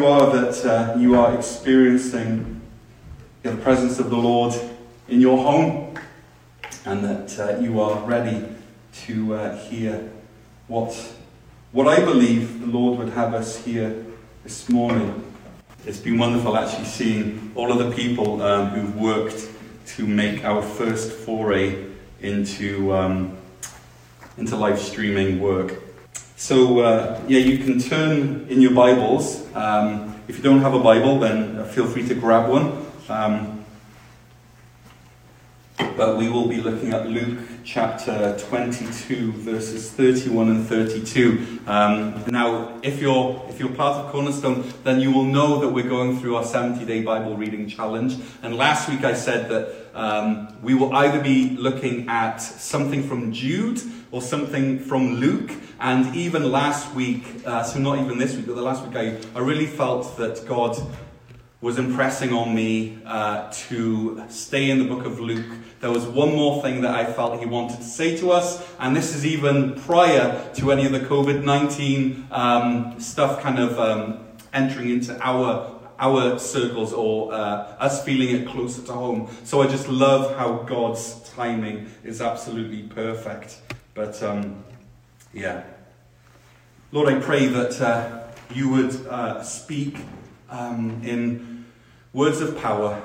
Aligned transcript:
you 0.00 0.06
are 0.06 0.30
that 0.30 0.64
uh, 0.64 0.98
you 0.98 1.14
are 1.14 1.36
experiencing 1.36 2.58
the 3.42 3.54
presence 3.56 3.98
of 3.98 4.08
the 4.08 4.16
Lord 4.16 4.54
in 5.08 5.20
your 5.20 5.36
home 5.36 5.94
and 6.86 7.04
that 7.04 7.38
uh, 7.38 7.60
you 7.60 7.82
are 7.82 8.02
ready 8.06 8.46
to 9.04 9.34
uh, 9.34 9.58
hear 9.58 10.10
what, 10.68 10.94
what 11.72 11.86
I 11.86 12.02
believe 12.02 12.62
the 12.62 12.66
Lord 12.68 12.98
would 12.98 13.10
have 13.10 13.34
us 13.34 13.62
hear 13.62 14.06
this 14.42 14.70
morning. 14.70 15.22
It's 15.84 15.98
been 15.98 16.16
wonderful 16.16 16.56
actually 16.56 16.86
seeing 16.86 17.52
all 17.54 17.70
of 17.70 17.76
the 17.76 17.94
people 17.94 18.40
um, 18.40 18.70
who've 18.70 18.96
worked 18.96 19.50
to 19.96 20.06
make 20.06 20.46
our 20.46 20.62
first 20.62 21.12
foray 21.12 21.84
into, 22.22 22.90
um, 22.94 23.36
into 24.38 24.56
live 24.56 24.78
streaming 24.78 25.40
work. 25.40 25.74
So, 26.40 26.80
uh, 26.80 27.20
yeah, 27.28 27.40
you 27.40 27.58
can 27.58 27.78
turn 27.78 28.46
in 28.48 28.62
your 28.62 28.72
Bibles. 28.72 29.46
Um, 29.54 30.18
if 30.26 30.38
you 30.38 30.42
don't 30.42 30.62
have 30.62 30.72
a 30.72 30.80
Bible, 30.80 31.18
then 31.18 31.66
feel 31.66 31.86
free 31.86 32.08
to 32.08 32.14
grab 32.14 32.48
one. 32.48 32.86
Um, 33.10 33.62
but 35.98 36.16
we 36.16 36.30
will 36.30 36.48
be 36.48 36.56
looking 36.62 36.94
at 36.94 37.06
Luke 37.06 37.40
chapter 37.62 38.38
22, 38.38 39.32
verses 39.32 39.90
31 39.90 40.48
and 40.48 40.66
32. 40.66 41.60
Um, 41.66 42.24
now, 42.28 42.80
if 42.82 43.02
you're, 43.02 43.44
if 43.50 43.60
you're 43.60 43.74
part 43.74 44.02
of 44.02 44.10
Cornerstone, 44.10 44.64
then 44.82 44.98
you 44.98 45.12
will 45.12 45.26
know 45.26 45.60
that 45.60 45.68
we're 45.68 45.90
going 45.90 46.18
through 46.18 46.36
our 46.36 46.44
70 46.44 46.86
day 46.86 47.02
Bible 47.02 47.36
reading 47.36 47.68
challenge. 47.68 48.16
And 48.42 48.56
last 48.56 48.88
week 48.88 49.04
I 49.04 49.12
said 49.12 49.50
that 49.50 49.79
um, 49.94 50.56
we 50.62 50.74
will 50.74 50.94
either 50.94 51.20
be 51.20 51.50
looking 51.56 52.08
at 52.08 52.38
something 52.38 53.02
from 53.02 53.32
Jude 53.32 53.80
or 54.10 54.22
something 54.22 54.78
from 54.78 55.14
Luke. 55.14 55.52
And 55.80 56.14
even 56.14 56.50
last 56.50 56.94
week, 56.94 57.24
uh, 57.46 57.62
so 57.62 57.78
not 57.78 57.98
even 57.98 58.18
this 58.18 58.36
week, 58.36 58.46
but 58.46 58.56
the 58.56 58.62
last 58.62 58.86
week, 58.86 58.96
I, 58.96 59.16
I 59.38 59.42
really 59.42 59.66
felt 59.66 60.16
that 60.18 60.46
God 60.46 60.76
was 61.60 61.78
impressing 61.78 62.32
on 62.32 62.54
me 62.54 62.98
uh, 63.04 63.50
to 63.52 64.24
stay 64.28 64.70
in 64.70 64.78
the 64.78 64.84
book 64.84 65.04
of 65.04 65.20
Luke. 65.20 65.46
There 65.80 65.90
was 65.90 66.06
one 66.06 66.34
more 66.34 66.62
thing 66.62 66.80
that 66.82 66.94
I 66.94 67.10
felt 67.10 67.38
he 67.38 67.46
wanted 67.46 67.76
to 67.78 67.84
say 67.84 68.16
to 68.18 68.30
us, 68.30 68.66
and 68.78 68.96
this 68.96 69.14
is 69.14 69.26
even 69.26 69.78
prior 69.80 70.50
to 70.54 70.72
any 70.72 70.86
of 70.86 70.92
the 70.92 71.00
COVID 71.00 71.44
19 71.44 72.28
um, 72.30 72.98
stuff 72.98 73.42
kind 73.42 73.58
of 73.58 73.78
um, 73.78 74.26
entering 74.54 74.88
into 74.88 75.18
our 75.20 75.79
our 76.00 76.38
circles 76.38 76.92
or 76.92 77.32
uh, 77.32 77.76
us 77.78 78.02
feeling 78.04 78.34
it 78.34 78.48
closer 78.48 78.82
to 78.82 78.92
home. 78.92 79.28
So 79.44 79.60
I 79.60 79.66
just 79.66 79.86
love 79.88 80.36
how 80.36 80.62
God's 80.62 81.20
timing 81.30 81.90
is 82.02 82.22
absolutely 82.22 82.84
perfect. 82.84 83.58
But 83.94 84.20
um, 84.22 84.64
yeah. 85.32 85.62
Lord, 86.90 87.12
I 87.12 87.20
pray 87.20 87.46
that 87.46 87.80
uh, 87.80 88.22
you 88.52 88.70
would 88.70 89.06
uh, 89.06 89.42
speak 89.42 89.98
um, 90.48 91.02
in 91.04 91.66
words 92.12 92.40
of 92.40 92.58
power, 92.58 93.00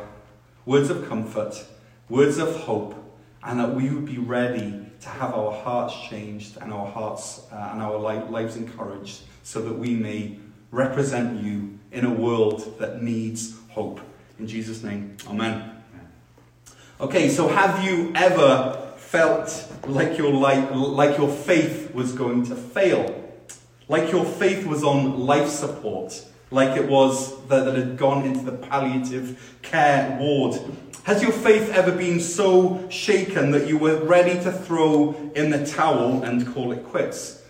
words 0.65 0.89
of 0.89 1.07
comfort, 1.07 1.63
words 2.09 2.37
of 2.37 2.55
hope, 2.55 2.95
and 3.43 3.59
that 3.59 3.75
we 3.75 3.89
would 3.89 4.05
be 4.05 4.17
ready 4.17 4.85
to 5.01 5.09
have 5.09 5.33
our 5.33 5.51
hearts 5.51 5.93
changed 6.09 6.57
and 6.57 6.73
our 6.73 6.87
hearts 6.87 7.45
uh, 7.51 7.69
and 7.73 7.81
our 7.81 7.99
lives 7.99 8.55
encouraged 8.55 9.21
so 9.43 9.61
that 9.61 9.73
we 9.77 9.93
may 9.93 10.39
represent 10.75 11.41
you 11.41 11.79
in 11.91 12.03
a 12.05 12.11
world 12.11 12.77
that 12.79 13.01
needs 13.01 13.55
hope. 13.69 14.01
In 14.37 14.47
Jesus' 14.47 14.83
name, 14.83 15.15
Amen. 15.27 15.71
Okay, 16.99 17.29
so 17.29 17.47
have 17.47 17.83
you 17.83 18.11
ever 18.13 18.93
felt 18.97 19.71
like 19.87 20.17
your, 20.17 20.31
life, 20.31 20.69
like 20.73 21.17
your 21.17 21.29
faith 21.29 21.93
was 21.93 22.11
going 22.11 22.45
to 22.47 22.55
fail? 22.55 23.23
Like 23.87 24.11
your 24.11 24.25
faith 24.25 24.65
was 24.65 24.83
on 24.83 25.19
life 25.25 25.47
support? 25.47 26.25
Like 26.51 26.77
it 26.77 26.89
was 26.89 27.45
that, 27.47 27.65
that 27.65 27.75
had 27.75 27.97
gone 27.97 28.25
into 28.25 28.43
the 28.43 28.57
palliative 28.57 29.57
care 29.61 30.17
ward? 30.19 30.59
Has 31.03 31.21
your 31.21 31.31
faith 31.31 31.69
ever 31.69 31.91
been 31.91 32.19
so 32.19 32.89
shaken 32.89 33.51
that 33.51 33.67
you 33.67 33.77
were 33.77 34.03
ready 34.03 34.33
to 34.43 34.51
throw 34.51 35.13
in 35.35 35.51
the 35.51 35.65
towel 35.65 36.23
and 36.23 36.45
call 36.53 36.71
it 36.71 36.83
quits? 36.83 37.44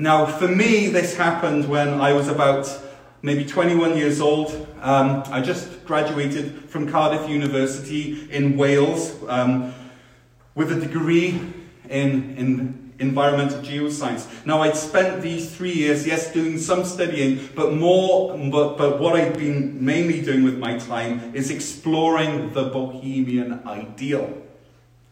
Now, 0.00 0.24
for 0.24 0.48
me, 0.48 0.88
this 0.88 1.14
happened 1.14 1.68
when 1.68 2.00
I 2.00 2.14
was 2.14 2.28
about 2.28 2.66
maybe 3.20 3.44
21 3.44 3.98
years 3.98 4.18
old. 4.18 4.66
Um, 4.80 5.22
I 5.26 5.42
just 5.42 5.84
graduated 5.84 6.70
from 6.70 6.90
Cardiff 6.90 7.28
University 7.28 8.26
in 8.30 8.56
Wales 8.56 9.14
um, 9.28 9.74
with 10.54 10.72
a 10.72 10.80
degree 10.80 11.38
in, 11.90 12.34
in 12.38 12.92
environmental 12.98 13.58
geoscience. 13.58 14.26
Now, 14.46 14.62
I'd 14.62 14.74
spent 14.74 15.20
these 15.20 15.54
three 15.54 15.74
years, 15.74 16.06
yes, 16.06 16.32
doing 16.32 16.56
some 16.56 16.86
studying, 16.86 17.50
but 17.54 17.74
more, 17.74 18.38
but, 18.50 18.78
but 18.78 19.00
what 19.00 19.20
I'd 19.20 19.36
been 19.36 19.84
mainly 19.84 20.22
doing 20.22 20.44
with 20.44 20.56
my 20.56 20.78
time 20.78 21.34
is 21.34 21.50
exploring 21.50 22.54
the 22.54 22.70
bohemian 22.70 23.60
ideal. 23.66 24.32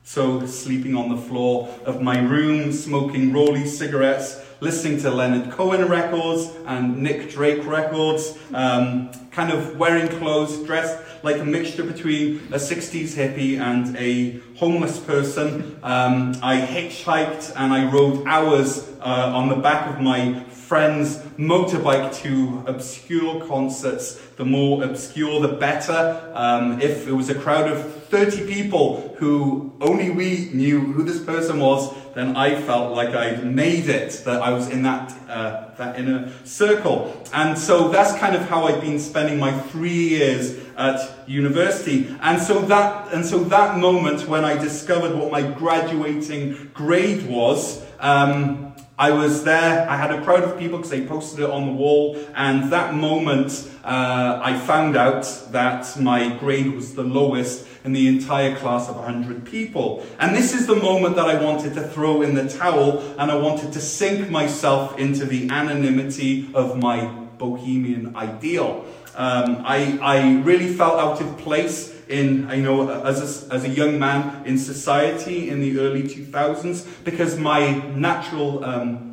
So, 0.08 0.46
sleeping 0.46 0.96
on 0.96 1.10
the 1.10 1.18
floor 1.18 1.68
of 1.84 2.00
my 2.00 2.18
room, 2.18 2.72
smoking 2.72 3.30
Rolly 3.30 3.66
cigarettes, 3.66 4.40
listening 4.58 4.98
to 5.02 5.10
Leonard 5.10 5.50
Cohen 5.50 5.86
records 5.86 6.50
and 6.64 7.02
Nick 7.02 7.28
Drake 7.28 7.66
records, 7.66 8.34
um, 8.54 9.10
kind 9.32 9.52
of 9.52 9.76
wearing 9.76 10.08
clothes, 10.08 10.64
dressed 10.64 10.96
like 11.22 11.36
a 11.36 11.44
mixture 11.44 11.82
between 11.82 12.38
a 12.52 12.56
60s 12.56 13.16
hippie 13.16 13.60
and 13.60 13.94
a 13.98 14.40
homeless 14.56 14.98
person. 14.98 15.78
Um, 15.82 16.34
I 16.42 16.58
hitchhiked 16.58 17.52
and 17.54 17.70
I 17.70 17.90
rode 17.90 18.26
hours 18.26 18.88
uh, 19.02 19.32
on 19.34 19.50
the 19.50 19.56
back 19.56 19.94
of 19.94 20.00
my 20.00 20.42
friend's 20.44 21.18
motorbike 21.36 22.14
to 22.22 22.64
obscure 22.66 23.44
concerts. 23.46 24.14
The 24.36 24.46
more 24.46 24.84
obscure, 24.84 25.40
the 25.40 25.48
better. 25.48 26.32
Um, 26.32 26.80
if 26.80 27.06
it 27.06 27.12
was 27.12 27.28
a 27.28 27.34
crowd 27.34 27.70
of 27.70 27.97
30 28.10 28.46
people 28.46 29.14
who 29.18 29.72
only 29.80 30.10
we 30.10 30.50
knew 30.52 30.80
who 30.80 31.02
this 31.02 31.22
person 31.22 31.60
was, 31.60 31.94
then 32.14 32.36
I 32.36 32.60
felt 32.60 32.94
like 32.94 33.10
I'd 33.10 33.44
made 33.44 33.88
it, 33.88 34.22
that 34.24 34.40
I 34.40 34.50
was 34.50 34.68
in 34.68 34.82
that, 34.82 35.12
uh, 35.28 35.68
that 35.76 35.98
inner 35.98 36.32
circle. 36.44 37.22
And 37.34 37.58
so 37.58 37.88
that's 37.88 38.18
kind 38.18 38.34
of 38.34 38.48
how 38.48 38.64
I've 38.64 38.80
been 38.80 38.98
spending 38.98 39.38
my 39.38 39.52
three 39.52 40.08
years 40.08 40.58
at 40.76 41.28
university. 41.28 42.16
And 42.22 42.40
so 42.40 42.62
that, 42.62 43.12
and 43.12 43.24
so 43.24 43.44
that 43.44 43.78
moment 43.78 44.26
when 44.26 44.44
I 44.44 44.56
discovered 44.56 45.14
what 45.14 45.30
my 45.30 45.42
graduating 45.42 46.70
grade 46.72 47.28
was, 47.28 47.84
um, 48.00 48.74
I 48.98 49.12
was 49.12 49.44
there, 49.44 49.88
I 49.88 49.96
had 49.96 50.10
a 50.10 50.24
crowd 50.24 50.42
of 50.42 50.58
people 50.58 50.78
because 50.78 50.90
they 50.90 51.06
posted 51.06 51.38
it 51.38 51.50
on 51.50 51.66
the 51.66 51.72
wall, 51.72 52.18
and 52.34 52.72
that 52.72 52.94
moment 52.94 53.70
uh, 53.84 54.40
I 54.42 54.58
found 54.58 54.96
out 54.96 55.22
that 55.52 56.00
my 56.00 56.36
grade 56.38 56.74
was 56.74 56.94
the 56.94 57.04
lowest 57.04 57.67
in 57.88 57.94
the 57.94 58.06
entire 58.06 58.54
class 58.54 58.86
of 58.86 58.96
100 58.96 59.46
people. 59.46 60.04
And 60.18 60.36
this 60.36 60.52
is 60.52 60.66
the 60.66 60.76
moment 60.76 61.16
that 61.16 61.24
I 61.24 61.42
wanted 61.42 61.72
to 61.72 61.88
throw 61.88 62.20
in 62.20 62.34
the 62.34 62.46
towel, 62.46 63.00
and 63.18 63.30
I 63.30 63.36
wanted 63.36 63.72
to 63.72 63.80
sink 63.80 64.28
myself 64.28 64.98
into 64.98 65.24
the 65.24 65.48
anonymity 65.48 66.50
of 66.52 66.76
my 66.76 67.06
bohemian 67.38 68.14
ideal. 68.14 68.84
Um, 69.16 69.62
I, 69.64 69.98
I 70.02 70.42
really 70.42 70.70
felt 70.74 71.00
out 71.00 71.22
of 71.22 71.38
place 71.38 71.98
in, 72.08 72.50
you 72.50 72.62
know, 72.62 72.90
as 72.90 73.48
a, 73.48 73.54
as 73.54 73.64
a 73.64 73.70
young 73.70 73.98
man 73.98 74.44
in 74.44 74.58
society 74.58 75.48
in 75.48 75.60
the 75.60 75.80
early 75.80 76.02
2000s 76.02 76.86
because 77.04 77.38
my 77.38 77.72
natural, 77.94 78.62
um, 78.66 79.07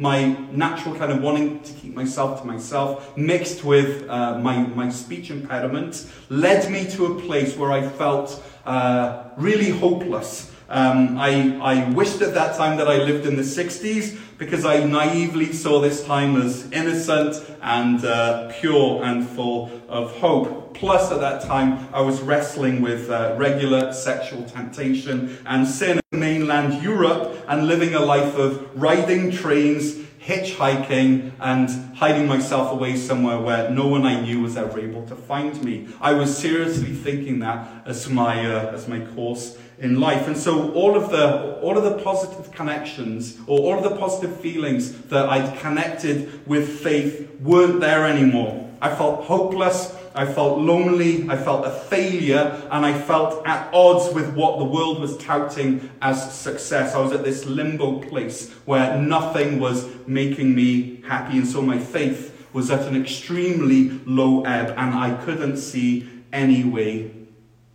my 0.00 0.28
natural 0.50 0.94
kind 0.94 1.12
of 1.12 1.22
wanting 1.22 1.60
to 1.60 1.72
keep 1.74 1.94
myself 1.94 2.40
to 2.40 2.46
myself 2.46 3.14
mixed 3.18 3.62
with 3.64 4.08
uh, 4.08 4.38
my, 4.38 4.56
my 4.68 4.88
speech 4.88 5.30
impediment 5.30 6.06
led 6.30 6.70
me 6.70 6.90
to 6.90 7.04
a 7.04 7.20
place 7.20 7.54
where 7.54 7.70
I 7.70 7.86
felt 7.86 8.42
uh, 8.64 9.24
really 9.36 9.68
hopeless. 9.68 10.50
Um, 10.70 11.18
I, 11.18 11.58
I 11.60 11.90
wished 11.90 12.22
at 12.22 12.32
that 12.32 12.56
time 12.56 12.78
that 12.78 12.88
I 12.88 12.96
lived 12.96 13.26
in 13.26 13.36
the 13.36 13.42
60s 13.42 14.18
because 14.38 14.64
I 14.64 14.82
naively 14.84 15.52
saw 15.52 15.80
this 15.80 16.02
time 16.02 16.40
as 16.40 16.70
innocent 16.72 17.44
and 17.60 18.02
uh, 18.02 18.50
pure 18.58 19.04
and 19.04 19.28
full 19.28 19.70
of 19.86 20.16
hope. 20.16 20.59
Plus, 20.74 21.12
at 21.12 21.20
that 21.20 21.42
time, 21.42 21.88
I 21.92 22.00
was 22.00 22.20
wrestling 22.20 22.80
with 22.80 23.10
uh, 23.10 23.34
regular 23.36 23.92
sexual 23.92 24.44
temptation 24.44 25.38
and 25.46 25.66
sin 25.66 26.00
in 26.12 26.20
mainland 26.20 26.82
Europe 26.82 27.44
and 27.48 27.66
living 27.66 27.94
a 27.94 28.00
life 28.00 28.36
of 28.36 28.68
riding 28.80 29.30
trains, 29.30 29.94
hitchhiking, 30.22 31.32
and 31.40 31.68
hiding 31.96 32.26
myself 32.26 32.72
away 32.72 32.96
somewhere 32.96 33.38
where 33.38 33.70
no 33.70 33.86
one 33.86 34.04
I 34.04 34.20
knew 34.20 34.40
was 34.40 34.56
ever 34.56 34.80
able 34.80 35.06
to 35.06 35.16
find 35.16 35.62
me. 35.62 35.88
I 36.00 36.12
was 36.12 36.36
seriously 36.36 36.94
thinking 36.94 37.40
that 37.40 37.86
as 37.86 38.08
my, 38.08 38.44
uh, 38.46 38.72
as 38.72 38.88
my 38.88 39.00
course 39.00 39.58
in 39.80 39.98
life. 39.98 40.26
And 40.26 40.36
so 40.36 40.72
all 40.72 40.96
of 40.96 41.10
the 41.10 41.58
all 41.60 41.76
of 41.76 41.84
the 41.84 42.02
positive 42.02 42.52
connections 42.52 43.38
or 43.46 43.58
all 43.60 43.78
of 43.78 43.82
the 43.82 43.96
positive 43.96 44.38
feelings 44.40 44.92
that 45.04 45.28
I'd 45.28 45.58
connected 45.58 46.46
with 46.46 46.80
faith 46.80 47.30
weren't 47.40 47.80
there 47.80 48.06
anymore. 48.06 48.68
I 48.82 48.94
felt 48.94 49.24
hopeless 49.24 49.94
I 50.14 50.26
felt 50.26 50.58
lonely, 50.58 51.28
I 51.28 51.36
felt 51.36 51.64
a 51.64 51.70
failure, 51.70 52.60
and 52.70 52.84
I 52.84 52.98
felt 52.98 53.46
at 53.46 53.72
odds 53.72 54.12
with 54.12 54.34
what 54.34 54.58
the 54.58 54.64
world 54.64 55.00
was 55.00 55.16
touting 55.18 55.88
as 56.02 56.34
success. 56.34 56.94
I 56.94 57.00
was 57.00 57.12
at 57.12 57.24
this 57.24 57.46
limbo 57.46 58.00
place 58.00 58.50
where 58.64 58.98
nothing 58.98 59.60
was 59.60 59.86
making 60.06 60.54
me 60.54 61.02
happy, 61.06 61.38
and 61.38 61.46
so 61.46 61.62
my 61.62 61.78
faith 61.78 62.48
was 62.52 62.70
at 62.70 62.86
an 62.88 63.00
extremely 63.00 63.90
low 64.04 64.42
ebb, 64.42 64.74
and 64.76 64.94
I 64.94 65.14
couldn't 65.24 65.58
see 65.58 66.08
any 66.32 66.64
way 66.64 67.12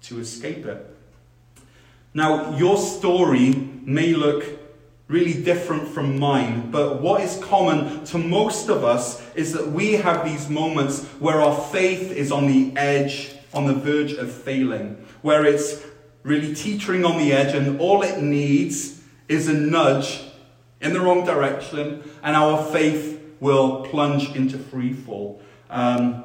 to 0.04 0.20
escape 0.20 0.66
it. 0.66 0.86
Now, 2.14 2.58
your 2.58 2.78
story 2.78 3.54
may 3.84 4.14
look 4.14 4.65
really 5.08 5.44
different 5.44 5.88
from 5.88 6.18
mine, 6.18 6.72
but 6.72 7.02
what 7.02 7.22
is 7.22 7.38
common 7.44 8.04
to 8.06 8.18
most 8.18 8.70
of 8.70 8.84
us 8.84 9.22
is 9.36 9.54
that 9.54 9.68
we 9.68 9.94
have 9.94 10.26
these 10.26 10.50
moments 10.50 11.06
where 11.20 11.42
our 11.42 11.56
faith 11.70 12.12
is 12.12 12.32
on 12.32 12.48
the 12.48 12.76
edge, 12.76 13.36
on 13.54 13.68
the 13.68 13.74
verge 13.74 14.14
of 14.14 14.32
failing, 14.32 15.06
where 15.22 15.46
it's 15.46 15.84
really 16.24 16.56
teetering 16.56 17.06
on 17.06 17.20
the 17.20 17.32
edge, 17.32 17.54
and 17.54 17.80
all 17.80 18.02
it 18.02 18.20
needs 18.20 19.02
is 19.28 19.48
a 19.48 19.54
nudge 19.54 20.22
in 20.82 20.94
the 20.94 21.00
wrong 21.00 21.24
direction, 21.24 22.04
and 22.24 22.36
our 22.36 22.64
faith 22.72 23.22
will 23.40 23.86
plunge 23.86 24.36
into 24.36 24.58
free 24.58 24.94
fall. 24.94 25.40
Um, 25.70 26.24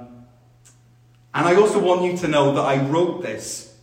and 1.34 1.46
I 1.46 1.54
also 1.56 1.78
want 1.78 2.02
you 2.02 2.16
to 2.18 2.28
know 2.28 2.54
that 2.54 2.62
I 2.62 2.82
wrote 2.82 3.22
this 3.22 3.74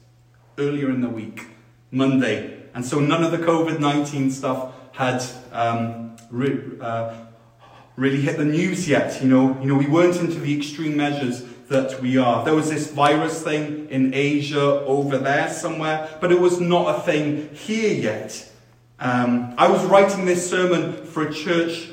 earlier 0.58 0.90
in 0.90 1.02
the 1.02 1.10
week, 1.10 1.46
Monday. 1.92 2.64
And 2.74 2.86
so 2.86 3.00
none 3.00 3.24
of 3.24 3.32
the 3.32 3.38
COVID 3.38 3.80
19 3.80 4.32
stuff 4.32 4.74
had 4.98 5.24
um, 5.52 6.16
re- 6.32 6.60
uh, 6.82 7.16
really 7.98 8.20
hit 8.20 8.38
the 8.38 8.46
news 8.46 8.90
yet. 8.90 9.22
You 9.22 9.30
know, 9.30 9.62
you 9.62 9.68
know, 9.68 9.76
we 9.76 9.86
weren't 9.86 10.16
into 10.18 10.40
the 10.40 10.58
extreme 10.58 10.98
measures 10.98 11.44
that 11.68 12.02
we 12.02 12.18
are. 12.18 12.44
There 12.44 12.56
was 12.56 12.72
this 12.72 12.90
virus 12.90 13.44
thing 13.44 13.90
in 13.92 14.16
Asia 14.16 14.82
over 14.86 15.20
there 15.20 15.50
somewhere, 15.50 16.10
but 16.20 16.32
it 16.32 16.40
was 16.40 16.60
not 16.60 16.96
a 16.96 17.02
thing 17.02 17.54
here 17.54 17.94
yet. 17.94 18.52
Um, 19.00 19.54
I 19.60 19.68
was 19.68 19.86
writing 19.86 20.26
this 20.26 20.50
sermon 20.50 21.06
for 21.06 21.28
a 21.28 21.32
church 21.32 21.90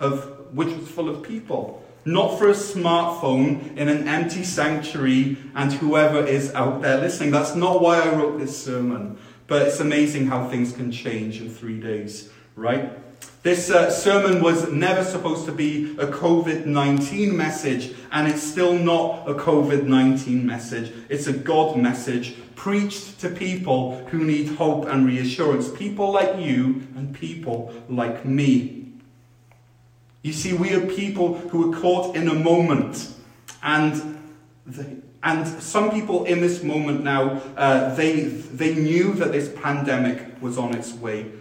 of 0.00 0.54
which 0.54 0.74
was 0.74 0.88
full 0.88 1.10
of 1.10 1.22
people, 1.22 1.84
not 2.06 2.38
for 2.38 2.48
a 2.48 2.54
smartphone 2.54 3.76
in 3.76 3.90
an 3.90 4.08
empty 4.08 4.42
sanctuary 4.42 5.36
and 5.54 5.70
whoever 5.70 6.24
is 6.24 6.54
out 6.54 6.80
there 6.80 6.96
listening. 6.96 7.30
That's 7.30 7.54
not 7.54 7.82
why 7.82 8.00
I 8.00 8.14
wrote 8.14 8.38
this 8.38 8.56
sermon. 8.56 9.18
But 9.46 9.62
it's 9.62 9.80
amazing 9.80 10.28
how 10.28 10.48
things 10.48 10.72
can 10.72 10.90
change 10.92 11.42
in 11.42 11.50
three 11.50 11.80
days 11.80 12.30
right? 12.58 12.92
This 13.42 13.70
uh, 13.70 13.90
sermon 13.90 14.42
was 14.42 14.70
never 14.70 15.04
supposed 15.04 15.46
to 15.46 15.52
be 15.52 15.96
a 15.98 16.06
COVID 16.06 16.66
19 16.66 17.36
message, 17.36 17.94
and 18.10 18.26
it's 18.28 18.42
still 18.42 18.74
not 18.74 19.28
a 19.28 19.34
COVID 19.34 19.84
19 19.84 20.44
message. 20.44 20.92
It's 21.08 21.28
a 21.28 21.32
God 21.32 21.76
message 21.76 22.34
preached 22.56 23.20
to 23.20 23.30
people 23.30 24.04
who 24.06 24.24
need 24.24 24.48
hope 24.56 24.86
and 24.86 25.06
reassurance. 25.06 25.70
People 25.70 26.10
like 26.10 26.44
you 26.44 26.86
and 26.96 27.14
people 27.14 27.72
like 27.88 28.24
me. 28.24 28.92
You 30.22 30.32
see, 30.32 30.52
we 30.52 30.74
are 30.74 30.84
people 30.84 31.36
who 31.36 31.72
are 31.72 31.80
caught 31.80 32.16
in 32.16 32.26
a 32.26 32.34
moment, 32.34 33.14
and 33.62 34.18
and 35.22 35.46
some 35.62 35.90
people 35.90 36.24
in 36.24 36.40
this 36.40 36.62
moment 36.62 37.02
now, 37.02 37.40
uh, 37.56 37.94
they, 37.94 38.22
they 38.22 38.74
knew 38.74 39.14
that 39.14 39.32
this 39.32 39.48
pandemic 39.48 40.40
was 40.40 40.58
on 40.58 40.74
its 40.74 40.92
way. 40.92 41.32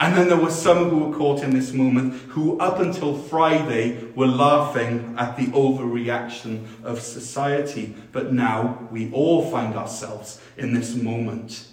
And 0.00 0.16
then 0.16 0.28
there 0.28 0.36
were 0.36 0.50
some 0.50 0.90
who 0.90 0.98
were 0.98 1.16
caught 1.16 1.42
in 1.42 1.50
this 1.50 1.72
moment 1.72 2.14
who, 2.30 2.58
up 2.58 2.80
until 2.80 3.16
Friday, 3.16 4.04
were 4.16 4.26
laughing 4.26 5.14
at 5.16 5.36
the 5.36 5.46
overreaction 5.48 6.66
of 6.82 7.00
society. 7.00 7.94
But 8.10 8.32
now 8.32 8.88
we 8.90 9.12
all 9.12 9.48
find 9.50 9.74
ourselves 9.76 10.40
in 10.56 10.74
this 10.74 10.96
moment. 10.96 11.66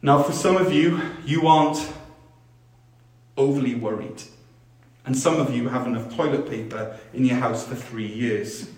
Now, 0.00 0.22
for 0.22 0.32
some 0.32 0.56
of 0.56 0.72
you, 0.72 1.00
you 1.24 1.46
aren't 1.48 1.92
overly 3.36 3.74
worried. 3.74 4.22
And 5.06 5.16
some 5.16 5.40
of 5.40 5.54
you 5.54 5.68
have 5.68 5.86
enough 5.86 6.14
toilet 6.14 6.50
paper 6.50 6.98
in 7.14 7.24
your 7.24 7.36
house 7.36 7.66
for 7.66 7.74
three 7.74 8.06
years. 8.06 8.68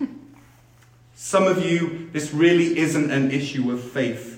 some 1.16 1.48
of 1.48 1.64
you, 1.64 2.08
this 2.12 2.32
really 2.32 2.78
isn't 2.78 3.10
an 3.10 3.32
issue 3.32 3.72
of 3.72 3.82
faith. 3.82 4.29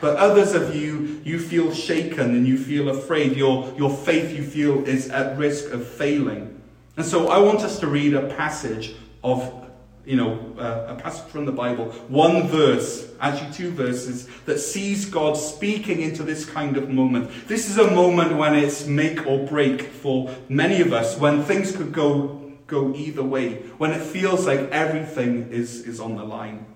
But 0.00 0.16
others 0.16 0.54
of 0.54 0.76
you, 0.76 1.20
you 1.24 1.40
feel 1.40 1.72
shaken 1.72 2.36
and 2.36 2.46
you 2.46 2.56
feel 2.56 2.88
afraid. 2.88 3.36
Your, 3.36 3.72
your 3.76 3.90
faith, 3.90 4.36
you 4.36 4.44
feel, 4.44 4.84
is 4.86 5.10
at 5.10 5.36
risk 5.36 5.72
of 5.72 5.86
failing. 5.86 6.60
And 6.96 7.04
so 7.04 7.28
I 7.28 7.38
want 7.38 7.60
us 7.60 7.78
to 7.80 7.86
read 7.86 8.14
a 8.14 8.28
passage 8.34 8.94
of, 9.22 9.68
you 10.04 10.16
know, 10.16 10.54
uh, 10.58 10.94
a 10.96 11.00
passage 11.00 11.28
from 11.30 11.44
the 11.44 11.52
Bible, 11.52 11.90
one 12.08 12.48
verse, 12.48 13.10
actually 13.20 13.52
two 13.52 13.70
verses, 13.70 14.28
that 14.46 14.58
sees 14.58 15.04
God 15.04 15.36
speaking 15.36 16.00
into 16.00 16.22
this 16.22 16.44
kind 16.44 16.76
of 16.76 16.88
moment. 16.88 17.30
This 17.46 17.68
is 17.68 17.78
a 17.78 17.90
moment 17.90 18.36
when 18.36 18.54
it's 18.54 18.86
make 18.86 19.26
or 19.26 19.46
break 19.46 19.82
for 19.82 20.34
many 20.48 20.80
of 20.80 20.92
us, 20.92 21.18
when 21.18 21.42
things 21.42 21.76
could 21.76 21.92
go, 21.92 22.52
go 22.66 22.94
either 22.94 23.22
way, 23.22 23.62
when 23.78 23.90
it 23.92 24.00
feels 24.00 24.46
like 24.46 24.60
everything 24.70 25.50
is, 25.50 25.82
is 25.86 26.00
on 26.00 26.16
the 26.16 26.24
line. 26.24 26.66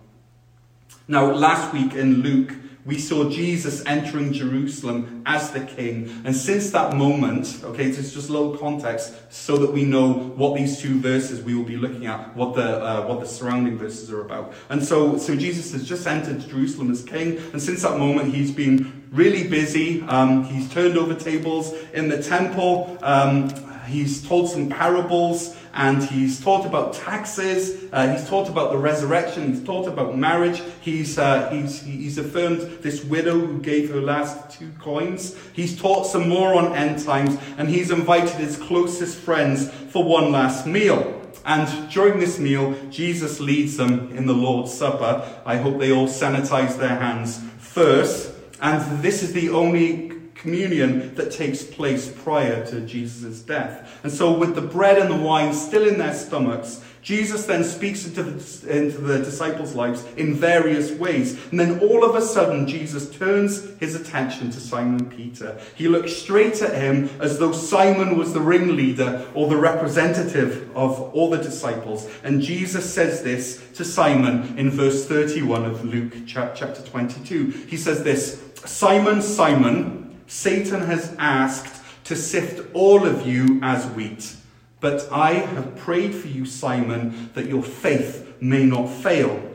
Now, 1.12 1.30
last 1.30 1.74
week 1.74 1.92
in 1.92 2.22
Luke, 2.22 2.54
we 2.86 2.98
saw 2.98 3.28
Jesus 3.28 3.84
entering 3.84 4.32
Jerusalem 4.32 5.22
as 5.26 5.50
the 5.50 5.60
king. 5.60 6.22
And 6.24 6.34
since 6.34 6.70
that 6.70 6.96
moment, 6.96 7.60
okay, 7.62 7.84
it's 7.84 8.14
just 8.14 8.30
a 8.30 8.32
little 8.32 8.56
context 8.56 9.12
so 9.30 9.58
that 9.58 9.70
we 9.70 9.84
know 9.84 10.10
what 10.10 10.56
these 10.56 10.80
two 10.80 10.98
verses 11.00 11.42
we 11.42 11.54
will 11.54 11.66
be 11.66 11.76
looking 11.76 12.06
at, 12.06 12.34
what 12.34 12.54
the, 12.54 12.82
uh, 12.82 13.06
what 13.06 13.20
the 13.20 13.26
surrounding 13.26 13.76
verses 13.76 14.10
are 14.10 14.22
about. 14.22 14.54
And 14.70 14.82
so, 14.82 15.18
so 15.18 15.36
Jesus 15.36 15.70
has 15.72 15.86
just 15.86 16.06
entered 16.06 16.48
Jerusalem 16.48 16.90
as 16.90 17.04
king. 17.04 17.36
And 17.52 17.60
since 17.60 17.82
that 17.82 17.98
moment, 17.98 18.34
he's 18.34 18.50
been 18.50 19.06
really 19.12 19.46
busy. 19.46 20.00
Um, 20.04 20.44
he's 20.44 20.72
turned 20.72 20.96
over 20.96 21.14
tables 21.14 21.74
in 21.92 22.08
the 22.08 22.22
temple. 22.22 22.96
Um, 23.02 23.50
he's 23.86 24.26
told 24.26 24.48
some 24.48 24.68
parables 24.68 25.56
and 25.74 26.02
he's 26.02 26.40
taught 26.40 26.66
about 26.66 26.92
taxes, 26.92 27.84
uh, 27.92 28.14
he's 28.14 28.28
taught 28.28 28.48
about 28.48 28.72
the 28.72 28.76
resurrection, 28.76 29.54
he's 29.54 29.64
taught 29.64 29.88
about 29.88 30.16
marriage, 30.16 30.62
he's, 30.80 31.18
uh, 31.18 31.48
he's, 31.50 31.82
he's 31.82 32.18
affirmed 32.18 32.60
this 32.82 33.02
widow 33.04 33.38
who 33.38 33.58
gave 33.60 33.90
her 33.90 34.00
last 34.00 34.50
two 34.50 34.70
coins, 34.78 35.36
he's 35.54 35.80
taught 35.80 36.04
some 36.04 36.28
more 36.28 36.54
on 36.54 36.74
end 36.74 37.02
times, 37.02 37.38
and 37.56 37.68
he's 37.68 37.90
invited 37.90 38.36
his 38.36 38.56
closest 38.56 39.18
friends 39.18 39.70
for 39.70 40.04
one 40.04 40.30
last 40.30 40.66
meal. 40.66 41.20
And 41.44 41.90
during 41.90 42.20
this 42.20 42.38
meal, 42.38 42.76
Jesus 42.90 43.40
leads 43.40 43.76
them 43.76 44.16
in 44.16 44.26
the 44.26 44.34
Lord's 44.34 44.72
Supper. 44.72 45.26
I 45.44 45.56
hope 45.56 45.78
they 45.78 45.90
all 45.90 46.06
sanitize 46.06 46.78
their 46.78 46.96
hands 46.96 47.40
first. 47.58 48.32
And 48.60 49.02
this 49.02 49.24
is 49.24 49.32
the 49.32 49.50
only 49.50 50.11
communion 50.42 51.14
that 51.14 51.30
takes 51.30 51.62
place 51.62 52.10
prior 52.10 52.66
to 52.66 52.80
Jesus' 52.80 53.40
death. 53.40 54.00
And 54.02 54.12
so, 54.12 54.36
with 54.36 54.54
the 54.54 54.60
bread 54.60 54.98
and 54.98 55.10
the 55.10 55.16
wine 55.16 55.54
still 55.54 55.86
in 55.86 55.98
their 55.98 56.12
stomachs, 56.12 56.82
Jesus 57.02 57.46
then 57.46 57.64
speaks 57.64 58.06
into 58.06 58.22
the, 58.22 58.78
into 58.78 58.98
the 58.98 59.18
disciples' 59.18 59.74
lives 59.74 60.04
in 60.16 60.34
various 60.34 60.92
ways. 60.92 61.36
And 61.50 61.58
then 61.58 61.80
all 61.80 62.04
of 62.04 62.14
a 62.14 62.22
sudden, 62.22 62.68
Jesus 62.68 63.10
turns 63.10 63.76
his 63.80 63.96
attention 63.96 64.50
to 64.52 64.60
Simon 64.60 65.10
Peter. 65.10 65.60
He 65.74 65.88
looks 65.88 66.12
straight 66.12 66.62
at 66.62 66.80
him 66.80 67.10
as 67.20 67.40
though 67.40 67.50
Simon 67.50 68.16
was 68.16 68.32
the 68.32 68.40
ringleader 68.40 69.26
or 69.34 69.48
the 69.48 69.56
representative 69.56 70.70
of 70.76 71.00
all 71.12 71.28
the 71.28 71.38
disciples. 71.38 72.08
And 72.22 72.40
Jesus 72.40 72.92
says 72.92 73.24
this 73.24 73.60
to 73.74 73.84
Simon 73.84 74.56
in 74.56 74.70
verse 74.70 75.04
31 75.06 75.64
of 75.64 75.84
Luke 75.84 76.14
chapter 76.24 76.82
22. 76.82 77.66
He 77.66 77.76
says 77.76 78.04
this 78.04 78.40
Simon, 78.64 79.22
Simon, 79.22 80.01
Satan 80.32 80.80
has 80.80 81.14
asked 81.18 81.84
to 82.04 82.16
sift 82.16 82.66
all 82.74 83.06
of 83.06 83.26
you 83.26 83.60
as 83.62 83.84
wheat. 83.88 84.34
But 84.80 85.06
I 85.12 85.34
have 85.34 85.76
prayed 85.76 86.14
for 86.14 86.26
you, 86.26 86.46
Simon, 86.46 87.30
that 87.34 87.48
your 87.48 87.62
faith 87.62 88.36
may 88.40 88.64
not 88.64 88.88
fail. 88.88 89.52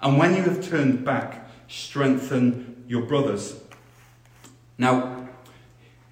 And 0.00 0.16
when 0.16 0.36
you 0.36 0.44
have 0.44 0.66
turned 0.66 1.04
back, 1.04 1.50
strengthen 1.66 2.84
your 2.86 3.02
brothers. 3.02 3.60
Now, 4.78 5.28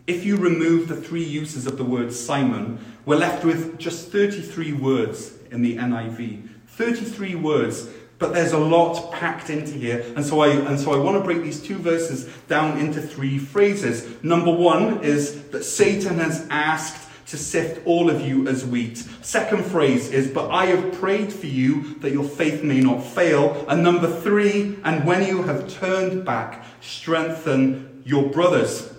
if 0.08 0.24
you 0.24 0.36
remove 0.36 0.88
the 0.88 1.00
three 1.00 1.24
uses 1.24 1.68
of 1.68 1.78
the 1.78 1.84
word 1.84 2.12
Simon, 2.12 2.84
we're 3.06 3.16
left 3.16 3.44
with 3.44 3.78
just 3.78 4.10
33 4.10 4.72
words 4.72 5.34
in 5.52 5.62
the 5.62 5.76
NIV. 5.76 6.48
33 6.66 7.36
words 7.36 7.86
but 8.22 8.32
there's 8.32 8.52
a 8.52 8.58
lot 8.58 9.10
packed 9.10 9.50
into 9.50 9.72
here. 9.72 10.00
And 10.14 10.24
so 10.24 10.40
I, 10.40 10.50
and 10.50 10.78
so 10.78 10.92
I 10.92 10.96
want 10.96 11.18
to 11.18 11.24
break 11.24 11.42
these 11.42 11.60
two 11.60 11.76
verses 11.76 12.26
down 12.46 12.78
into 12.78 13.02
three 13.02 13.36
phrases. 13.36 14.22
Number 14.22 14.52
one 14.52 15.02
is 15.02 15.42
that 15.48 15.64
Satan 15.64 16.18
has 16.18 16.46
asked 16.48 17.10
to 17.26 17.36
sift 17.36 17.84
all 17.84 18.08
of 18.08 18.20
you 18.20 18.46
as 18.46 18.64
wheat. 18.64 18.98
Second 18.98 19.64
phrase 19.64 20.10
is, 20.10 20.28
but 20.28 20.50
I 20.50 20.66
have 20.66 20.92
prayed 21.00 21.32
for 21.32 21.46
you 21.46 21.94
that 21.96 22.12
your 22.12 22.22
faith 22.22 22.62
may 22.62 22.80
not 22.80 23.02
fail. 23.02 23.64
And 23.68 23.82
number 23.82 24.08
three, 24.20 24.78
and 24.84 25.04
when 25.04 25.26
you 25.26 25.42
have 25.42 25.68
turned 25.68 26.24
back, 26.24 26.64
strengthen 26.80 28.02
your 28.04 28.30
brothers. 28.30 28.92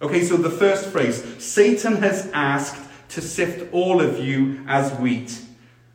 Okay, 0.00 0.22
so 0.22 0.36
the 0.36 0.50
first 0.50 0.88
phrase, 0.90 1.24
Satan 1.42 1.96
has 1.96 2.30
asked 2.32 2.80
to 3.08 3.20
sift 3.20 3.72
all 3.72 4.00
of 4.00 4.20
you 4.20 4.60
as 4.68 4.92
wheat. 5.00 5.40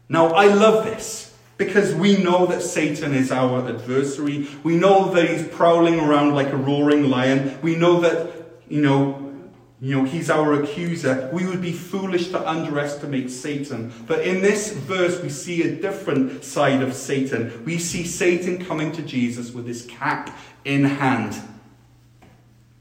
Now, 0.10 0.28
I 0.34 0.48
love 0.48 0.84
this 0.84 1.31
Because 1.62 1.94
we 1.94 2.18
know 2.18 2.48
that 2.48 2.64
Satan 2.64 3.14
is 3.14 3.32
our 3.32 3.70
adversary. 3.70 4.48
We 4.64 4.78
know 4.78 5.14
that 5.14 5.30
he's 5.30 5.48
prowling 5.48 6.00
around 6.00 6.34
like 6.34 6.48
a 6.48 6.58
roaring 6.58 7.12
lion. 7.12 7.60
We 7.62 7.76
know 7.76 8.02
that, 8.02 8.32
you 8.68 8.82
know, 8.82 9.32
you 9.80 9.96
know, 9.96 10.04
he's 10.04 10.32
our 10.32 10.60
accuser. 10.60 11.30
We 11.32 11.46
would 11.46 11.62
be 11.62 11.72
foolish 11.72 12.30
to 12.30 12.50
underestimate 12.50 13.30
Satan. 13.30 13.94
But 14.08 14.26
in 14.26 14.42
this 14.42 14.74
verse, 14.74 15.22
we 15.22 15.30
see 15.30 15.62
a 15.62 15.76
different 15.76 16.44
side 16.44 16.82
of 16.82 16.96
Satan. 16.96 17.64
We 17.64 17.78
see 17.78 18.06
Satan 18.06 18.66
coming 18.66 18.92
to 18.94 19.04
Jesus 19.04 19.52
with 19.52 19.68
his 19.68 19.86
cap 19.86 20.36
in 20.66 20.84
hand. 20.84 21.40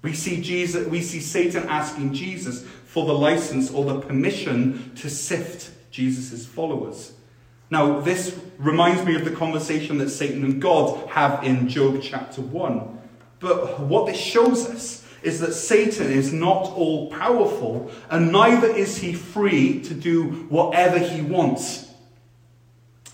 We 0.01 0.15
see 0.15 0.41
Jesus, 0.41 0.89
we 0.89 1.03
see 1.03 1.21
Satan 1.21 1.69
asking 1.69 2.15
Jesus 2.15 2.65
for 2.87 3.05
the 3.05 3.13
license 3.13 3.71
or 3.71 3.85
the 3.85 4.01
permission 4.01 4.95
to 4.95 5.11
sift 5.11 5.71
Jesus' 5.91 6.47
followers. 6.47 7.13
Now, 7.71 8.01
this 8.01 8.39
reminds 8.59 9.05
me 9.05 9.15
of 9.15 9.25
the 9.25 9.31
conversation 9.31 9.99
that 9.99 10.11
Satan 10.11 10.45
and 10.45 10.61
God 10.61 11.09
have 11.11 11.45
in 11.45 11.69
Job 11.69 12.01
chapter 12.03 12.43
1. 12.43 12.99
But 13.39 13.81
what 13.81 14.07
this 14.07 14.19
shows 14.19 14.69
us 14.69 15.07
is 15.23 15.41
that 15.41 15.53
Satan 15.53 16.11
is 16.11 16.33
not 16.33 16.65
all 16.73 17.11
powerful, 17.11 17.91
and 18.11 18.33
neither 18.33 18.67
is 18.67 18.99
he 18.99 19.13
free 19.13 19.81
to 19.83 19.95
do 19.95 20.25
whatever 20.49 20.99
he 20.99 21.23
wants. 21.23 21.89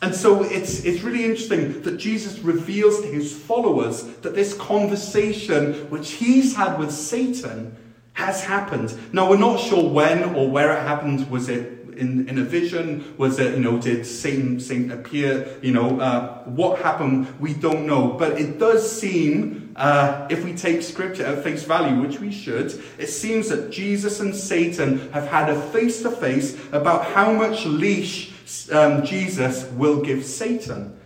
And 0.03 0.15
so 0.15 0.43
it's, 0.43 0.85
it's 0.85 1.03
really 1.03 1.25
interesting 1.25 1.83
that 1.83 1.97
Jesus 1.97 2.39
reveals 2.41 3.01
to 3.01 3.07
his 3.07 3.35
followers 3.37 4.05
that 4.19 4.35
this 4.35 4.55
conversation 4.55 5.91
which 5.91 6.13
he's 6.13 6.55
had 6.55 6.79
with 6.79 6.93
Satan 6.93 7.77
has 8.13 8.45
happened. 8.45 8.97
Now, 9.13 9.29
we're 9.29 9.39
not 9.39 9.61
sure 9.61 9.89
when 9.89 10.35
or 10.35 10.49
where 10.51 10.77
it 10.77 10.83
happened. 10.83 11.31
Was 11.31 11.49
it 11.49 11.86
in, 11.97 12.29
in 12.29 12.39
a 12.39 12.43
vision? 12.43 13.15
Was 13.19 13.39
it, 13.39 13.55
you 13.55 13.61
know, 13.61 13.79
did 13.79 14.07
Satan, 14.07 14.61
Satan 14.61 14.93
appear? 14.93 15.59
You 15.63 15.73
know, 15.73 16.01
uh, 16.01 16.43
what 16.45 16.81
happened? 16.81 17.27
We 17.41 17.55
don't 17.55 17.87
know. 17.87 18.09
But 18.09 18.41
it 18.41 18.59
does 18.59 18.91
seem, 19.01 19.73
uh, 19.77 20.27
if 20.31 20.45
we 20.45 20.55
take 20.55 20.83
scripture 20.83 21.25
at 21.25 21.43
face 21.43 21.65
value, 21.65 22.01
which 22.01 22.21
we 22.21 22.31
should, 22.31 22.83
it 22.99 23.09
seems 23.09 23.49
that 23.49 23.71
Jesus 23.71 24.21
and 24.21 24.35
Satan 24.35 25.11
have 25.13 25.27
had 25.29 25.51
a 25.51 25.61
face 25.71 26.03
to 26.03 26.11
face 26.11 26.57
about 26.73 27.05
how 27.07 27.33
much 27.33 27.67
leash 27.67 28.33
um, 28.71 29.05
Jesus 29.05 29.65
will 29.73 30.03
give 30.03 30.25
Satan. 30.25 30.99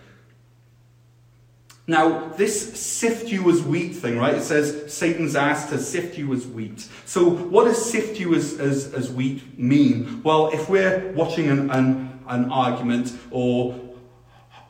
Now, 1.91 2.29
this 2.37 2.81
sift 2.81 3.33
you 3.33 3.51
as 3.51 3.63
wheat 3.63 3.97
thing, 3.97 4.17
right? 4.17 4.37
It 4.37 4.45
says 4.45 4.95
Satan's 4.95 5.35
asked 5.35 5.71
to 5.71 5.79
sift 5.81 6.17
you 6.17 6.33
as 6.33 6.47
wheat. 6.47 6.87
So, 7.05 7.29
what 7.29 7.65
does 7.65 7.85
sift 7.85 8.21
you 8.21 8.37
as, 8.37 8.61
as, 8.61 8.95
as 8.95 9.11
wheat 9.11 9.59
mean? 9.59 10.23
Well, 10.23 10.51
if 10.53 10.69
we're 10.69 11.11
watching 11.15 11.49
an, 11.49 11.69
an, 11.73 12.21
an 12.29 12.53
argument 12.53 13.13
or 13.33 13.75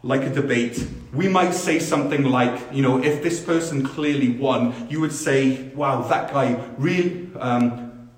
like 0.02 0.22
a 0.22 0.30
debate, 0.30 0.88
we 1.12 1.28
might 1.28 1.52
say 1.52 1.78
something 1.78 2.24
like, 2.24 2.58
you 2.72 2.80
know, 2.80 3.02
if 3.02 3.22
this 3.22 3.38
person 3.38 3.84
clearly 3.84 4.30
won, 4.30 4.88
you 4.88 5.02
would 5.02 5.12
say, 5.12 5.64
wow, 5.74 6.00
that 6.00 6.32
guy 6.32 6.58
really, 6.78 7.28
um, 7.38 8.08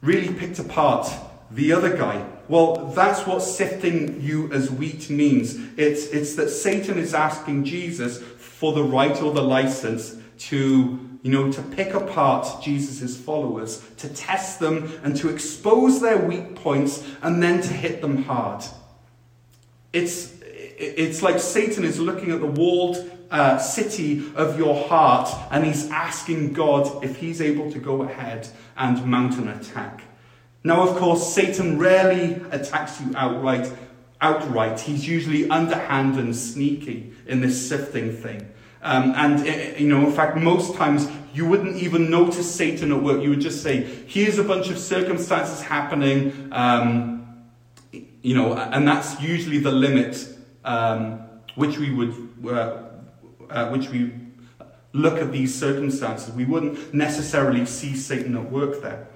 really 0.00 0.32
picked 0.32 0.58
apart 0.58 1.12
the 1.50 1.74
other 1.74 1.94
guy. 1.94 2.24
Well, 2.50 2.86
that's 2.86 3.28
what 3.28 3.42
sifting 3.42 4.20
you 4.20 4.52
as 4.52 4.72
wheat 4.72 5.08
means. 5.08 5.54
It's, 5.76 6.06
it's 6.08 6.34
that 6.34 6.48
Satan 6.50 6.98
is 6.98 7.14
asking 7.14 7.64
Jesus 7.64 8.18
for 8.18 8.72
the 8.72 8.82
right 8.82 9.22
or 9.22 9.32
the 9.32 9.40
license 9.40 10.16
to 10.48 10.98
you 11.22 11.30
know, 11.30 11.52
to 11.52 11.62
pick 11.62 11.94
apart 11.94 12.60
Jesus' 12.60 13.16
followers, 13.16 13.86
to 13.98 14.08
test 14.08 14.58
them 14.58 14.98
and 15.04 15.14
to 15.18 15.28
expose 15.28 16.00
their 16.00 16.16
weak 16.18 16.56
points 16.56 17.06
and 17.22 17.40
then 17.40 17.60
to 17.60 17.72
hit 17.72 18.00
them 18.00 18.24
hard. 18.24 18.64
It's, 19.92 20.34
it's 20.42 21.22
like 21.22 21.38
Satan 21.38 21.84
is 21.84 22.00
looking 22.00 22.32
at 22.32 22.40
the 22.40 22.46
walled 22.46 23.08
uh, 23.30 23.58
city 23.58 24.24
of 24.34 24.58
your 24.58 24.88
heart 24.88 25.30
and 25.52 25.64
he's 25.64 25.88
asking 25.90 26.54
God 26.54 27.04
if 27.04 27.18
he's 27.18 27.40
able 27.40 27.70
to 27.70 27.78
go 27.78 28.02
ahead 28.02 28.48
and 28.76 29.06
mount 29.06 29.36
an 29.36 29.46
attack. 29.46 30.02
Now, 30.62 30.86
of 30.86 30.96
course, 30.96 31.34
Satan 31.34 31.78
rarely 31.78 32.34
attacks 32.50 33.00
you 33.00 33.12
outright. 33.16 33.72
Outright, 34.20 34.80
he's 34.80 35.08
usually 35.08 35.48
underhand 35.48 36.18
and 36.18 36.36
sneaky 36.36 37.12
in 37.26 37.40
this 37.40 37.68
sifting 37.68 38.12
thing. 38.12 38.52
Um, 38.82 39.14
and, 39.16 39.46
eh, 39.46 39.50
eh, 39.50 39.78
you 39.78 39.88
know, 39.88 40.06
in 40.06 40.12
fact, 40.12 40.36
most 40.36 40.74
times 40.74 41.08
you 41.34 41.46
wouldn't 41.46 41.76
even 41.76 42.10
notice 42.10 42.52
Satan 42.54 42.92
at 42.92 43.02
work. 43.02 43.22
You 43.22 43.30
would 43.30 43.40
just 43.40 43.62
say, 43.62 43.82
here's 44.06 44.38
a 44.38 44.44
bunch 44.44 44.68
of 44.68 44.78
circumstances 44.78 45.62
happening, 45.62 46.48
um, 46.52 47.46
you 48.22 48.34
know, 48.34 48.54
and 48.54 48.86
that's 48.86 49.20
usually 49.20 49.58
the 49.58 49.70
limit 49.70 50.26
um, 50.64 51.20
which 51.54 51.78
we 51.78 51.90
would, 51.90 52.14
uh, 52.46 52.82
uh, 53.48 53.68
which 53.70 53.88
we 53.88 54.12
look 54.92 55.18
at 55.18 55.32
these 55.32 55.54
circumstances. 55.54 56.34
We 56.34 56.44
wouldn't 56.44 56.92
necessarily 56.92 57.64
see 57.66 57.96
Satan 57.96 58.36
at 58.36 58.50
work 58.50 58.82
there. 58.82 59.09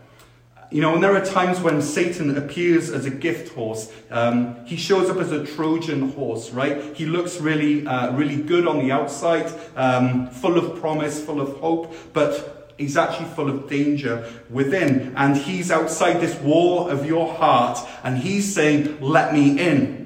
You 0.75 0.81
know, 0.81 0.93
and 0.93 1.00
there 1.00 1.14
are 1.14 1.25
times 1.25 1.61
when 1.61 1.81
Satan 1.81 2.37
appears 2.37 2.90
as 2.90 3.07
a 3.07 3.11
gift 3.11 3.54
horse. 3.54 3.93
Um, 4.11 4.57
he 4.66 4.75
shows 4.76 5.09
up 5.09 5.19
as 5.19 5.31
a 5.31 5.47
Trojan 5.47 6.11
horse, 6.11 6.50
right? 6.50 6.97
He 6.97 7.07
looks 7.07 7.40
really, 7.40 7.87
uh, 7.87 8.11
really 8.16 8.43
good 8.43 8.66
on 8.66 8.81
the 8.81 8.90
outside, 8.90 9.52
um, 9.76 10.28
full 10.31 10.59
of 10.59 10.81
promise, 10.81 11.25
full 11.25 11.40
of 11.40 11.59
hope, 11.59 11.95
but 12.12 12.75
he's 12.76 12.97
actually 12.97 13.28
full 13.37 13.49
of 13.49 13.69
danger 13.69 14.28
within. 14.50 15.14
And 15.16 15.37
he's 15.37 15.71
outside 15.71 16.14
this 16.14 16.35
wall 16.40 16.88
of 16.88 17.07
your 17.07 17.33
heart, 17.33 17.78
and 18.02 18.19
he's 18.19 18.52
saying, 18.52 19.00
Let 19.00 19.33
me 19.33 19.57
in. 19.57 20.04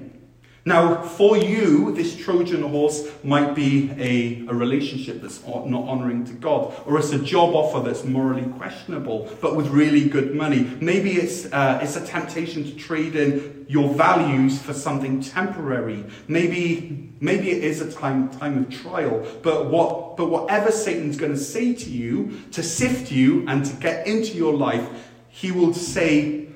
Now, 0.68 1.00
for 1.00 1.38
you, 1.38 1.92
this 1.92 2.14
Trojan 2.14 2.62
horse 2.62 3.08
might 3.24 3.54
be 3.54 3.90
a, 3.96 4.46
a 4.50 4.54
relationship 4.54 5.22
that's 5.22 5.42
not 5.46 5.88
honoring 5.88 6.26
to 6.26 6.34
God, 6.34 6.74
or 6.84 6.98
it's 6.98 7.10
a 7.10 7.18
job 7.18 7.54
offer 7.54 7.80
that's 7.80 8.04
morally 8.04 8.44
questionable, 8.58 9.34
but 9.40 9.56
with 9.56 9.68
really 9.68 10.06
good 10.06 10.34
money. 10.34 10.70
Maybe 10.78 11.12
it's, 11.12 11.46
uh, 11.46 11.80
it's 11.82 11.96
a 11.96 12.04
temptation 12.04 12.64
to 12.64 12.74
trade 12.74 13.16
in 13.16 13.64
your 13.66 13.88
values 13.94 14.60
for 14.60 14.74
something 14.74 15.22
temporary. 15.22 16.04
Maybe, 16.28 17.14
maybe 17.18 17.50
it 17.50 17.64
is 17.64 17.80
a 17.80 17.90
time, 17.90 18.28
time 18.28 18.58
of 18.58 18.68
trial. 18.68 19.26
But, 19.42 19.70
what, 19.70 20.18
but 20.18 20.28
whatever 20.28 20.70
Satan's 20.70 21.16
going 21.16 21.32
to 21.32 21.38
say 21.38 21.72
to 21.72 21.90
you, 21.90 22.42
to 22.52 22.62
sift 22.62 23.10
you 23.10 23.48
and 23.48 23.64
to 23.64 23.74
get 23.76 24.06
into 24.06 24.36
your 24.36 24.52
life, 24.52 24.86
he 25.30 25.50
will 25.50 25.72
say 25.72 26.48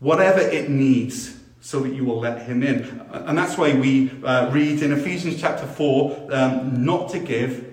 whatever 0.00 0.40
it 0.40 0.68
needs 0.68 1.39
so 1.70 1.78
that 1.78 1.94
you 1.94 2.04
will 2.04 2.18
let 2.18 2.42
him 2.42 2.64
in. 2.64 3.00
And 3.12 3.38
that's 3.38 3.56
why 3.56 3.72
we 3.72 4.10
uh, 4.24 4.50
read 4.50 4.82
in 4.82 4.90
Ephesians 4.90 5.40
chapter 5.40 5.68
4 5.68 6.26
um, 6.32 6.84
not 6.84 7.10
to 7.10 7.20
give 7.20 7.64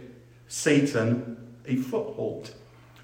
Satan 0.48 1.36
a 1.66 1.78
foothold. 1.78 2.54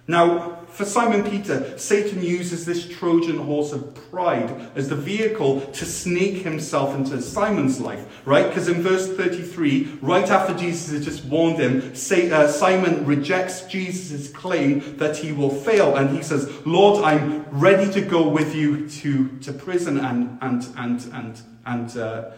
Now, 0.08 0.60
for 0.68 0.84
Simon 0.84 1.24
Peter, 1.24 1.78
Satan 1.78 2.22
uses 2.22 2.66
this 2.66 2.88
Trojan 2.90 3.38
horse 3.38 3.72
of 3.72 3.94
pride 4.12 4.72
as 4.76 4.90
the 4.90 4.96
vehicle 4.96 5.62
to 5.62 5.86
sneak 5.86 6.44
himself 6.44 6.94
into 6.96 7.22
Simon's 7.22 7.80
life, 7.80 8.06
right? 8.26 8.48
Because 8.48 8.68
in 8.68 8.82
verse 8.82 9.08
33, 9.08 10.00
right 10.02 10.30
after 10.30 10.54
Jesus 10.56 10.92
has 10.92 11.06
just 11.06 11.24
warned 11.26 11.58
him, 11.58 11.94
uh, 11.94 12.48
Simon 12.48 13.06
rejects 13.06 13.62
Jesus' 13.62 14.30
claim 14.30 14.98
that 14.98 15.16
he 15.16 15.32
will 15.32 15.52
fail. 15.52 15.96
And 15.96 16.10
he 16.10 16.22
says, 16.22 16.52
Lord, 16.66 17.04
I'm 17.06 17.46
ready 17.52 17.90
to 17.94 18.02
go 18.02 18.28
with 18.28 18.54
you 18.56 18.90
to, 18.90 19.30
to 19.40 19.54
prison 19.54 20.00
and, 20.00 20.38
and, 20.42 20.68
and, 20.76 21.14
and, 21.14 21.42
and, 21.66 21.98
uh, 21.98 22.32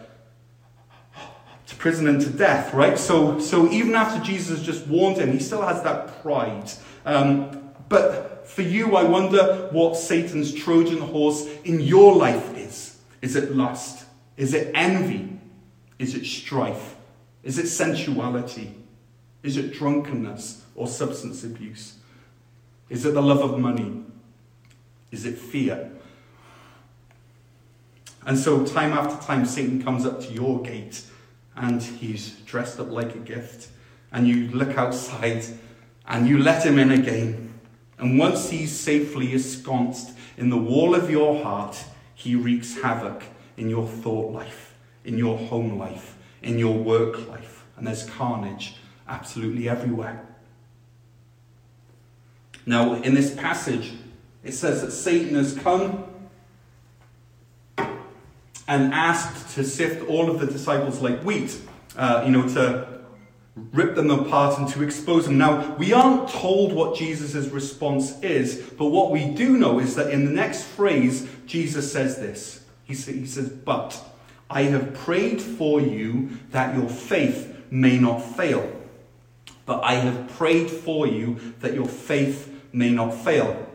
to 1.66 1.74
prison 1.74 2.06
and 2.06 2.20
to 2.20 2.30
death, 2.30 2.72
right? 2.74 2.96
So, 2.96 3.40
so 3.40 3.68
even 3.72 3.96
after 3.96 4.22
Jesus 4.22 4.62
just 4.62 4.86
warned 4.86 5.16
him, 5.16 5.32
he 5.32 5.40
still 5.40 5.62
has 5.62 5.82
that 5.82 6.22
pride. 6.22 6.70
Um, 7.06 7.72
but 7.88 8.46
for 8.46 8.62
you, 8.62 8.96
I 8.96 9.04
wonder 9.04 9.68
what 9.70 9.96
Satan's 9.96 10.52
Trojan 10.52 10.98
horse 10.98 11.46
in 11.64 11.80
your 11.80 12.14
life 12.14 12.56
is. 12.56 12.98
Is 13.22 13.36
it 13.36 13.54
lust? 13.54 14.04
Is 14.36 14.52
it 14.52 14.72
envy? 14.74 15.38
Is 15.98 16.14
it 16.14 16.26
strife? 16.26 16.96
Is 17.42 17.58
it 17.58 17.68
sensuality? 17.68 18.74
Is 19.42 19.56
it 19.56 19.72
drunkenness 19.72 20.64
or 20.74 20.88
substance 20.88 21.44
abuse? 21.44 21.94
Is 22.88 23.06
it 23.06 23.14
the 23.14 23.22
love 23.22 23.40
of 23.40 23.58
money? 23.58 24.02
Is 25.10 25.24
it 25.24 25.38
fear? 25.38 25.92
And 28.26 28.36
so, 28.36 28.66
time 28.66 28.92
after 28.92 29.24
time, 29.24 29.46
Satan 29.46 29.80
comes 29.82 30.04
up 30.04 30.20
to 30.22 30.32
your 30.32 30.60
gate 30.60 31.02
and 31.54 31.80
he's 31.80 32.30
dressed 32.40 32.80
up 32.80 32.90
like 32.90 33.14
a 33.14 33.18
gift. 33.18 33.68
And 34.12 34.26
you 34.26 34.48
look 34.48 34.76
outside 34.76 35.44
and 36.08 36.28
you 36.28 36.38
let 36.38 36.64
him 36.64 36.78
in 36.78 36.90
again. 36.90 37.54
And 37.98 38.18
once 38.18 38.50
he's 38.50 38.78
safely 38.78 39.32
ensconced 39.32 40.16
in 40.36 40.50
the 40.50 40.56
wall 40.56 40.94
of 40.94 41.10
your 41.10 41.42
heart, 41.42 41.82
he 42.14 42.34
wreaks 42.34 42.80
havoc 42.80 43.24
in 43.56 43.70
your 43.70 43.86
thought 43.86 44.32
life, 44.32 44.74
in 45.04 45.16
your 45.16 45.38
home 45.38 45.78
life, 45.78 46.16
in 46.42 46.58
your 46.58 46.76
work 46.76 47.26
life. 47.28 47.64
And 47.76 47.86
there's 47.86 48.08
carnage 48.08 48.76
absolutely 49.08 49.68
everywhere. 49.68 50.26
Now, 52.66 52.94
in 52.94 53.14
this 53.14 53.34
passage, 53.34 53.92
it 54.42 54.52
says 54.52 54.82
that 54.82 54.90
Satan 54.90 55.34
has 55.36 55.54
come 55.54 56.04
and 58.68 58.92
asked 58.92 59.54
to 59.54 59.64
sift 59.64 60.08
all 60.08 60.30
of 60.30 60.40
the 60.40 60.46
disciples 60.46 61.00
like 61.00 61.22
wheat, 61.22 61.56
uh, 61.96 62.22
you 62.26 62.32
know, 62.32 62.48
to 62.48 62.95
rip 63.56 63.94
them 63.94 64.10
apart 64.10 64.58
and 64.58 64.68
to 64.68 64.82
expose 64.82 65.24
them. 65.24 65.38
Now, 65.38 65.74
we 65.76 65.92
aren't 65.92 66.28
told 66.28 66.72
what 66.72 66.96
Jesus' 66.96 67.48
response 67.48 68.20
is, 68.20 68.70
but 68.76 68.86
what 68.86 69.10
we 69.10 69.24
do 69.30 69.56
know 69.56 69.78
is 69.78 69.94
that 69.94 70.10
in 70.10 70.26
the 70.26 70.30
next 70.30 70.64
phrase, 70.64 71.26
Jesus 71.46 71.90
says 71.90 72.16
this. 72.18 72.64
He, 72.84 72.94
says, 72.94 73.48
But 73.48 74.00
I 74.50 74.62
have 74.62 74.94
prayed 74.94 75.40
for 75.40 75.80
you 75.80 76.38
that 76.50 76.76
your 76.76 76.88
faith 76.88 77.64
may 77.70 77.98
not 77.98 78.18
fail. 78.18 78.72
But 79.64 79.82
I 79.82 79.94
have 79.94 80.28
prayed 80.36 80.70
for 80.70 81.06
you 81.06 81.40
that 81.60 81.74
your 81.74 81.88
faith 81.88 82.52
may 82.72 82.90
not 82.90 83.12
fail. 83.12 83.66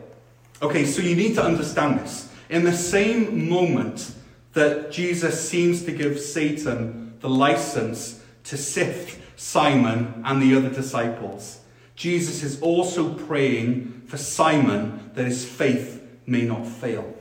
Okay, 0.62 0.86
so 0.86 1.02
you 1.02 1.16
need 1.16 1.34
to 1.34 1.42
understand 1.42 1.98
this. 1.98 2.32
In 2.48 2.64
the 2.64 2.72
same 2.72 3.48
moment 3.48 4.14
that 4.52 4.92
Jesus 4.92 5.48
seems 5.48 5.84
to 5.84 5.92
give 5.92 6.20
Satan 6.20 7.14
the 7.20 7.28
license 7.28 8.22
to 8.44 8.56
sift 8.56 9.18
Simon 9.42 10.22
and 10.24 10.40
the 10.40 10.54
other 10.56 10.70
disciples, 10.70 11.58
Jesus 11.96 12.44
is 12.44 12.62
also 12.62 13.12
praying 13.12 14.02
for 14.06 14.16
Simon 14.16 15.10
that 15.14 15.26
his 15.26 15.44
faith 15.44 16.00
may 16.26 16.42
not 16.42 16.64
fail. 16.64 17.12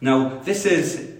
Now, 0.00 0.38
this 0.38 0.64
is 0.64 1.12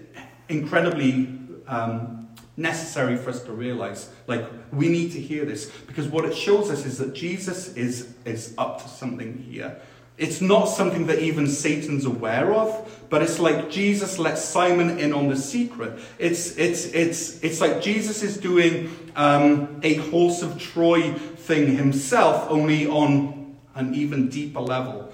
incredibly 0.49 1.37
um, 1.67 2.27
necessary 2.57 3.17
for 3.17 3.29
us 3.29 3.43
to 3.43 3.51
realize. 3.51 4.09
Like, 4.25 4.45
we 4.73 4.89
need 4.89 5.11
to 5.11 5.21
hear 5.21 5.45
this 5.45 5.69
because 5.85 6.07
what 6.07 6.25
it 6.25 6.35
shows 6.35 6.71
us 6.71 6.83
is 6.83 6.97
that 6.97 7.13
Jesus 7.13 7.75
is, 7.75 8.15
is 8.25 8.55
up 8.57 8.81
to 8.81 8.89
something 8.89 9.37
here. 9.37 9.79
It's 10.17 10.41
not 10.41 10.65
something 10.65 11.05
that 11.07 11.19
even 11.19 11.47
Satan's 11.47 12.05
aware 12.05 12.53
of, 12.53 13.05
but 13.09 13.21
it's 13.21 13.37
like 13.37 13.69
Jesus 13.69 14.17
lets 14.17 14.43
Simon 14.43 14.97
in 14.99 15.13
on 15.13 15.27
the 15.27 15.35
secret. 15.35 15.99
It's, 16.17 16.57
it's, 16.57 16.85
it's, 16.87 17.43
it's 17.43 17.61
like 17.61 17.81
Jesus 17.81 18.23
is 18.23 18.37
doing 18.37 18.89
um, 19.15 19.79
a 19.83 19.95
horse 19.95 20.41
of 20.41 20.59
Troy 20.59 21.13
thing 21.13 21.77
himself, 21.77 22.49
only 22.49 22.87
on 22.87 23.55
an 23.75 23.93
even 23.93 24.27
deeper 24.29 24.59
level. 24.59 25.13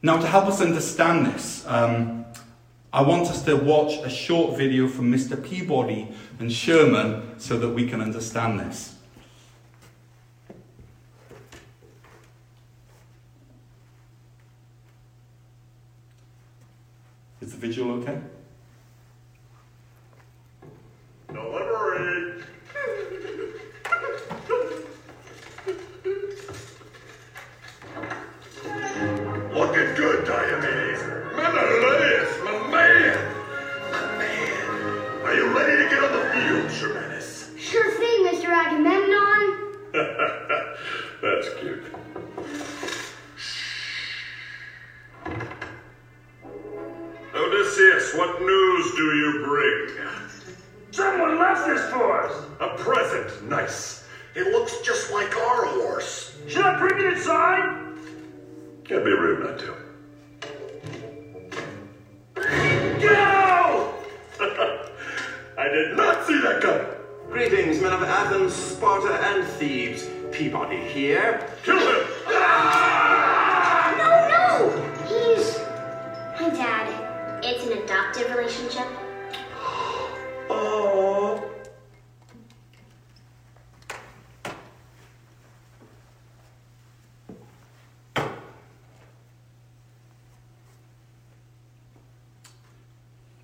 Now, 0.00 0.16
to 0.16 0.26
help 0.26 0.46
us 0.46 0.60
understand 0.62 1.26
this, 1.26 1.64
um, 1.66 2.24
I 2.92 3.02
want 3.02 3.28
us 3.28 3.42
to 3.44 3.54
watch 3.54 3.94
a 4.02 4.10
short 4.10 4.56
video 4.56 4.88
from 4.88 5.12
Mr. 5.12 5.42
Peabody 5.42 6.08
and 6.38 6.52
Sherman 6.52 7.38
so 7.38 7.58
that 7.58 7.68
we 7.68 7.86
can 7.86 8.00
understand 8.00 8.60
this. 8.60 8.91
Visual 17.62 17.92
okay? 17.92 18.18
Delivery! 21.32 22.31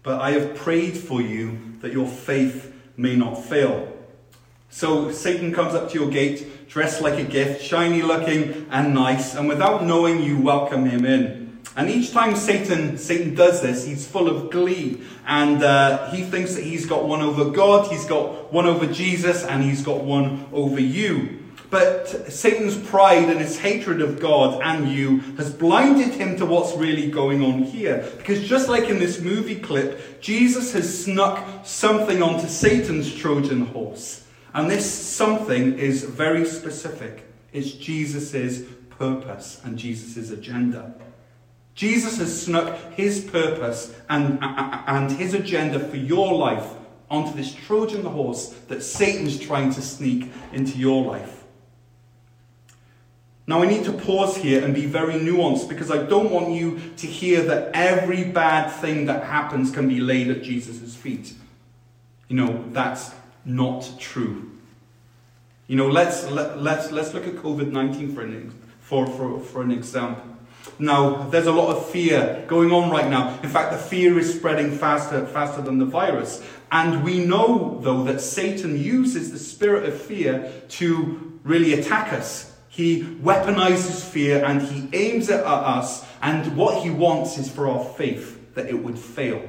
But 0.09 0.23
I 0.23 0.31
have 0.31 0.55
prayed 0.55 0.97
for 0.97 1.21
you 1.21 1.59
that 1.83 1.92
your 1.92 2.09
faith 2.09 2.75
may 2.97 3.14
not 3.14 3.44
fail. 3.44 3.94
So 4.71 5.12
Satan 5.12 5.53
comes 5.53 5.75
up 5.75 5.90
to 5.90 5.99
your 5.99 6.11
gate, 6.11 6.66
dressed 6.66 7.03
like 7.03 7.18
a 7.18 7.25
gift, 7.25 7.62
shiny 7.62 8.01
looking 8.01 8.66
and 8.71 8.94
nice, 8.94 9.35
and 9.35 9.47
without 9.47 9.85
knowing 9.85 10.23
you 10.23 10.40
welcome 10.40 10.87
him 10.87 11.05
in. 11.05 11.59
And 11.77 11.90
each 11.90 12.12
time 12.12 12.37
Satan 12.37 12.97
Satan 12.97 13.35
does 13.35 13.61
this, 13.61 13.85
he's 13.85 14.09
full 14.09 14.29
of 14.31 14.51
glee, 14.51 15.03
and 15.27 15.62
uh, 15.62 16.11
he 16.11 16.23
thinks 16.23 16.55
that 16.55 16.64
he's 16.64 16.87
got 16.87 17.05
one 17.05 17.21
over 17.21 17.51
God, 17.51 17.92
he's 17.92 18.07
got 18.07 18.51
one 18.51 18.64
over 18.64 18.87
Jesus, 18.87 19.44
and 19.44 19.62
he's 19.62 19.83
got 19.83 20.05
one 20.05 20.47
over 20.55 20.81
you. 20.81 21.38
But 21.71 22.33
Satan's 22.33 22.77
pride 22.77 23.29
and 23.29 23.41
his 23.41 23.59
hatred 23.59 24.01
of 24.01 24.21
God 24.21 24.63
and 24.63 24.91
you 24.91 25.19
has 25.37 25.53
blinded 25.53 26.15
him 26.15 26.37
to 26.37 26.47
what's 26.47 26.75
really 26.75 27.11
going 27.11 27.43
on 27.45 27.63
here. 27.63 28.11
Because 28.17 28.49
just 28.49 28.69
like 28.69 28.89
in 28.89 28.99
this 28.99 29.21
movie 29.21 29.57
clip, 29.57 30.21
Jesus 30.23 30.73
has 30.73 31.05
snuck 31.05 31.67
something 31.67 32.23
onto 32.23 32.47
Satan's 32.47 33.15
Trojan 33.15 33.67
horse. 33.67 34.25
And 34.55 34.71
this 34.71 34.91
something 34.91 35.79
is 35.79 36.05
very 36.05 36.47
specific. 36.47 37.27
It's 37.53 37.73
Jesus' 37.73 38.63
purpose 38.91 39.61
and 39.63 39.79
Jesus' 39.79 40.31
agenda. 40.31 40.95
Jesus 41.75 42.19
has 42.19 42.43
snuck 42.43 42.77
his 42.95 43.21
purpose 43.21 43.95
and, 44.09 44.39
and 44.43 45.13
his 45.13 45.35
agenda 45.35 45.79
for 45.79 45.97
your 45.97 46.35
life 46.35 46.67
onto 47.11 47.37
this 47.37 47.55
Trojan 47.55 48.05
horse 48.05 48.49
that 48.69 48.83
Satan's 48.83 49.39
trying 49.39 49.73
to 49.75 49.83
sneak 49.83 50.31
into 50.53 50.79
your 50.79 51.05
life. 51.05 51.38
Now, 53.49 53.63
I 53.63 53.67
need 53.67 53.85
to 53.85 53.93
pause 53.93 54.37
here 54.37 54.63
and 54.63 54.75
be 54.75 54.85
very 54.85 55.15
nuanced 55.15 55.71
because 55.71 55.91
I 55.91 56.03
don't 56.03 56.31
want 56.31 56.51
you 56.51 56.79
to 56.99 57.07
hear 57.07 57.43
that 57.45 57.71
every 57.73 58.25
bad 58.25 58.69
thing 58.69 59.07
that 59.07 59.25
happens 59.25 59.71
can 59.71 59.89
be 59.89 60.01
laid 60.01 60.29
at 60.29 60.43
Jesus' 60.43 60.95
feet. 60.95 61.33
You 62.29 62.37
know, 62.37 62.65
that's 62.73 63.15
not 63.47 63.91
true. 63.99 64.51
You 65.67 65.77
know, 65.77 65.89
let's, 65.89 66.31
let, 66.31 66.61
let's, 66.61 66.93
let's 66.93 67.15
look 67.15 67.27
at 67.27 67.37
COVID 67.37 67.73
19 67.73 68.15
for 68.15 68.21
an, 68.21 68.53
for, 68.81 69.07
for, 69.07 69.41
for 69.41 69.63
an 69.63 69.73
example. 69.73 70.25
Now, 70.79 71.27
there's 71.31 71.47
a 71.47 71.53
lot 71.53 71.75
of 71.75 71.89
fear 71.89 72.45
going 72.49 72.71
on 72.71 72.91
right 72.91 73.09
now. 73.09 73.41
In 73.43 73.49
fact, 73.49 73.73
the 73.73 73.79
fear 73.79 74.19
is 74.19 74.35
spreading 74.35 74.77
faster, 74.77 75.25
faster 75.25 75.63
than 75.63 75.79
the 75.79 75.87
virus. 75.87 76.45
And 76.71 77.03
we 77.03 77.25
know, 77.25 77.79
though, 77.81 78.05
that 78.05 78.21
Satan 78.21 78.79
uses 78.79 79.33
the 79.33 79.39
spirit 79.39 79.89
of 79.89 79.99
fear 79.99 80.53
to 80.69 81.41
really 81.45 81.73
attack 81.73 82.13
us. 82.13 82.58
He 82.79 83.03
weaponizes 83.03 84.09
fear 84.09 84.45
and 84.45 84.62
he 84.62 84.88
aims 84.97 85.29
it 85.31 85.41
at 85.41 85.45
us, 85.45 86.07
and 86.23 86.57
what 86.57 86.81
he 86.85 86.91
wants 86.91 87.37
is 87.37 87.51
for 87.51 87.69
our 87.69 87.85
faith 87.85 88.55
that 88.55 88.69
it 88.69 88.85
would 88.85 88.97
fail. 88.97 89.43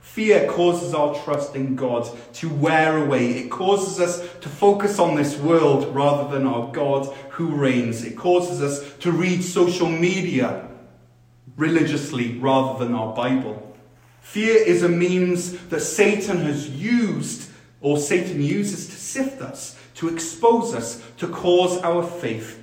Fear 0.00 0.46
causes 0.48 0.94
our 0.94 1.12
trust 1.24 1.56
in 1.56 1.74
God 1.74 2.08
to 2.34 2.48
wear 2.48 3.04
away. 3.04 3.32
It 3.32 3.50
causes 3.50 3.98
us 3.98 4.20
to 4.42 4.48
focus 4.48 5.00
on 5.00 5.16
this 5.16 5.36
world 5.38 5.92
rather 5.92 6.32
than 6.32 6.46
our 6.46 6.70
God 6.70 7.12
who 7.30 7.48
reigns. 7.48 8.04
It 8.04 8.16
causes 8.16 8.62
us 8.62 8.94
to 8.98 9.10
read 9.10 9.42
social 9.42 9.88
media 9.88 10.68
religiously 11.56 12.38
rather 12.38 12.78
than 12.78 12.94
our 12.94 13.12
Bible. 13.12 13.76
Fear 14.20 14.54
is 14.54 14.84
a 14.84 14.88
means 14.88 15.58
that 15.66 15.80
Satan 15.80 16.38
has 16.42 16.70
used, 16.70 17.50
or 17.80 17.98
Satan 17.98 18.40
uses 18.40 18.86
to 18.86 18.94
sift 18.94 19.42
us, 19.42 19.76
to 20.02 20.08
expose 20.08 20.74
us, 20.74 21.00
to 21.16 21.28
cause 21.28 21.78
our 21.82 22.02
faith 22.02 22.58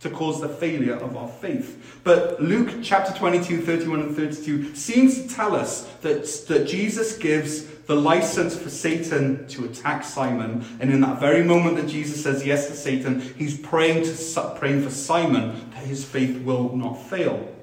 to 0.00 0.08
cause 0.08 0.40
the 0.40 0.48
failure 0.48 0.94
of 0.94 1.14
our 1.14 1.28
faith. 1.28 2.00
But 2.04 2.42
Luke 2.42 2.76
chapter 2.82 3.12
22, 3.12 3.60
31 3.60 4.00
and 4.00 4.16
32 4.16 4.74
seems 4.74 5.20
to 5.20 5.28
tell 5.28 5.54
us 5.54 5.84
that, 6.00 6.24
that 6.48 6.66
Jesus 6.66 7.18
gives 7.18 7.66
the 7.82 7.94
license 7.94 8.58
for 8.58 8.70
Satan 8.70 9.46
to 9.48 9.66
attack 9.66 10.02
Simon. 10.02 10.64
And 10.80 10.90
in 10.90 11.02
that 11.02 11.20
very 11.20 11.44
moment 11.44 11.76
that 11.76 11.86
Jesus 11.86 12.22
says 12.22 12.46
yes 12.46 12.68
to 12.68 12.74
Satan, 12.74 13.20
he's 13.36 13.58
praying, 13.58 14.04
to, 14.04 14.54
praying 14.58 14.82
for 14.82 14.90
Simon 14.90 15.70
that 15.72 15.84
his 15.84 16.02
faith 16.02 16.42
will 16.44 16.74
not 16.74 16.94
fail. 16.94 17.54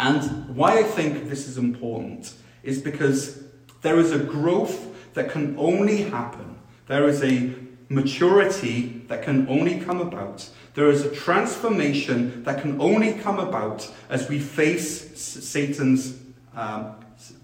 And 0.00 0.56
why 0.56 0.80
I 0.80 0.82
think 0.82 1.28
this 1.28 1.46
is 1.46 1.56
important 1.56 2.34
is 2.64 2.82
because 2.82 3.44
there 3.82 4.00
is 4.00 4.10
a 4.10 4.18
growth 4.18 5.14
that 5.14 5.30
can 5.30 5.56
only 5.56 5.98
happen. 5.98 6.51
There 6.92 7.08
is 7.08 7.24
a 7.24 7.54
maturity 7.88 9.02
that 9.08 9.22
can 9.22 9.48
only 9.48 9.80
come 9.80 10.02
about. 10.02 10.50
There 10.74 10.90
is 10.90 11.06
a 11.06 11.10
transformation 11.10 12.44
that 12.44 12.60
can 12.60 12.78
only 12.82 13.14
come 13.14 13.38
about 13.38 13.90
as 14.10 14.28
we 14.28 14.38
face 14.38 15.18
Satan's, 15.18 16.18
um, 16.54 16.96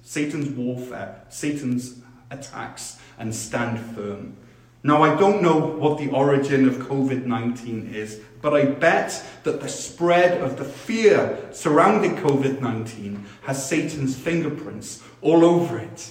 Satan's 0.03 0.51
warfare, 0.51 1.23
Satan's 1.31 1.99
attacks, 2.31 2.99
and 3.19 3.35
stand 3.35 3.79
firm. 3.97 4.37
Now, 4.83 5.03
I 5.03 5.17
don't 5.17 5.41
know 5.41 5.57
what 5.57 5.97
the 5.97 6.11
origin 6.11 6.69
of 6.69 6.75
COVID 6.75 7.25
19 7.25 7.95
is, 7.95 8.21
but 8.43 8.53
I 8.53 8.67
bet 8.67 9.25
that 9.45 9.63
the 9.63 9.69
spread 9.71 10.43
of 10.43 10.59
the 10.59 10.65
fear 10.67 11.39
surrounding 11.53 12.17
COVID 12.17 12.61
19 12.61 13.25
has 13.45 13.67
Satan's 13.67 14.15
fingerprints 14.15 15.03
all 15.23 15.43
over 15.43 15.79
it. 15.79 16.11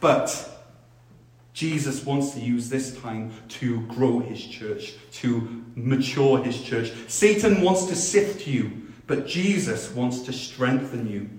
But 0.00 0.50
Jesus 1.54 2.04
wants 2.04 2.32
to 2.32 2.40
use 2.40 2.68
this 2.68 3.00
time 3.00 3.32
to 3.48 3.82
grow 3.86 4.18
his 4.18 4.44
church, 4.44 4.94
to 5.12 5.64
mature 5.76 6.42
his 6.42 6.60
church. 6.60 6.92
Satan 7.06 7.62
wants 7.62 7.86
to 7.86 7.94
sift 7.94 8.48
you, 8.48 8.88
but 9.06 9.26
Jesus 9.26 9.92
wants 9.92 10.22
to 10.22 10.32
strengthen 10.32 11.08
you. 11.08 11.30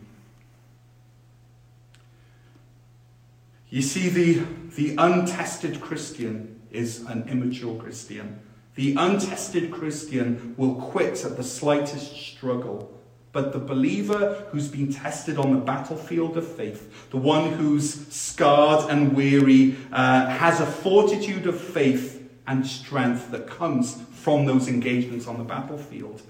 You 3.69 3.81
see, 3.81 4.07
the, 4.07 4.45
the 4.77 4.95
untested 4.97 5.81
Christian 5.81 6.61
is 6.71 7.01
an 7.01 7.27
immature 7.27 7.77
Christian. 7.77 8.39
The 8.75 8.95
untested 8.97 9.69
Christian 9.69 10.55
will 10.55 10.75
quit 10.75 11.25
at 11.25 11.35
the 11.35 11.43
slightest 11.43 12.15
struggle. 12.15 12.94
But 13.35 13.51
the 13.51 13.59
believer 13.59 14.45
who's 14.51 14.69
been 14.69 14.93
tested 14.93 15.37
on 15.37 15.51
the 15.51 15.59
battlefield 15.59 16.37
of 16.37 16.47
faith, 16.47 17.09
the 17.09 17.17
one 17.17 17.51
who's 17.51 18.07
scarred 18.07 18.89
and 18.89 19.13
weary, 19.13 19.75
uh, 19.91 20.27
has 20.27 20.61
a 20.61 20.65
fortitude 20.65 21.45
of 21.45 21.59
faith 21.59 22.29
and 22.47 22.65
strength 22.65 23.31
that 23.31 23.45
comes 23.45 24.01
from 24.13 24.45
those 24.45 24.69
engagements 24.69 25.27
on 25.27 25.37
the 25.37 25.43
battlefield. 25.43 26.21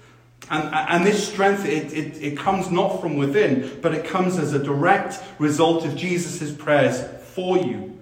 And, 0.50 0.74
and 0.74 1.06
this 1.06 1.28
strength, 1.28 1.64
it, 1.64 1.92
it, 1.92 2.20
it 2.20 2.36
comes 2.36 2.72
not 2.72 3.00
from 3.00 3.16
within, 3.16 3.78
but 3.80 3.94
it 3.94 4.04
comes 4.04 4.36
as 4.36 4.52
a 4.52 4.58
direct 4.58 5.22
result 5.38 5.84
of 5.84 5.94
Jesus' 5.94 6.50
prayers 6.50 7.04
for 7.22 7.56
you. 7.56 7.95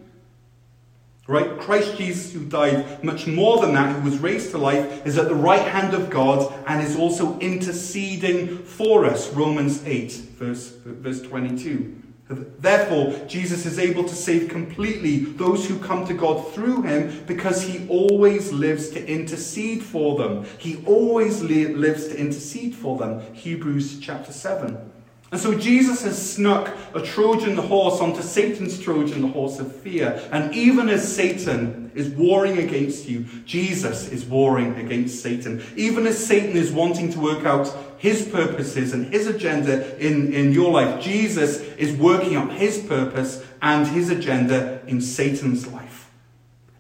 Right? 1.26 1.58
Christ 1.58 1.96
Jesus, 1.96 2.32
who 2.32 2.44
died 2.44 3.02
much 3.02 3.26
more 3.26 3.58
than 3.60 3.72
that, 3.74 3.96
who 3.96 4.02
was 4.02 4.18
raised 4.18 4.50
to 4.50 4.58
life, 4.58 5.06
is 5.06 5.16
at 5.16 5.28
the 5.28 5.34
right 5.34 5.66
hand 5.66 5.94
of 5.94 6.10
God 6.10 6.52
and 6.66 6.82
is 6.82 6.96
also 6.96 7.38
interceding 7.38 8.58
for 8.58 9.06
us. 9.06 9.32
Romans 9.32 9.82
8, 9.86 10.12
verse, 10.12 10.70
verse 10.84 11.22
22. 11.22 12.02
Therefore, 12.28 13.26
Jesus 13.26 13.66
is 13.66 13.78
able 13.78 14.04
to 14.04 14.14
save 14.14 14.48
completely 14.48 15.20
those 15.20 15.66
who 15.66 15.78
come 15.78 16.06
to 16.06 16.14
God 16.14 16.52
through 16.52 16.82
him 16.82 17.24
because 17.26 17.62
he 17.62 17.86
always 17.88 18.50
lives 18.50 18.88
to 18.90 19.06
intercede 19.06 19.82
for 19.82 20.16
them. 20.16 20.46
He 20.58 20.82
always 20.86 21.42
li- 21.42 21.74
lives 21.74 22.08
to 22.08 22.18
intercede 22.18 22.74
for 22.74 22.96
them. 22.96 23.20
Hebrews 23.34 24.00
chapter 24.00 24.32
7. 24.32 24.90
And 25.34 25.42
so 25.42 25.58
Jesus 25.58 26.04
has 26.04 26.34
snuck 26.34 26.72
a 26.94 27.02
Trojan 27.02 27.56
horse 27.56 27.98
onto 27.98 28.22
Satan's 28.22 28.78
Trojan 28.78 29.32
horse 29.32 29.58
of 29.58 29.74
fear. 29.74 30.22
And 30.30 30.54
even 30.54 30.88
as 30.88 31.12
Satan 31.12 31.90
is 31.92 32.08
warring 32.10 32.58
against 32.58 33.08
you, 33.08 33.24
Jesus 33.44 34.12
is 34.12 34.24
warring 34.24 34.76
against 34.76 35.24
Satan. 35.24 35.60
Even 35.74 36.06
as 36.06 36.24
Satan 36.24 36.56
is 36.56 36.70
wanting 36.70 37.10
to 37.14 37.18
work 37.18 37.44
out 37.44 37.66
his 37.98 38.28
purposes 38.28 38.92
and 38.92 39.12
his 39.12 39.26
agenda 39.26 39.98
in, 39.98 40.32
in 40.32 40.52
your 40.52 40.70
life, 40.70 41.02
Jesus 41.02 41.62
is 41.78 41.96
working 41.96 42.36
out 42.36 42.52
his 42.52 42.78
purpose 42.78 43.44
and 43.60 43.88
his 43.88 44.10
agenda 44.10 44.82
in 44.86 45.00
Satan's 45.00 45.66
life. 45.66 46.12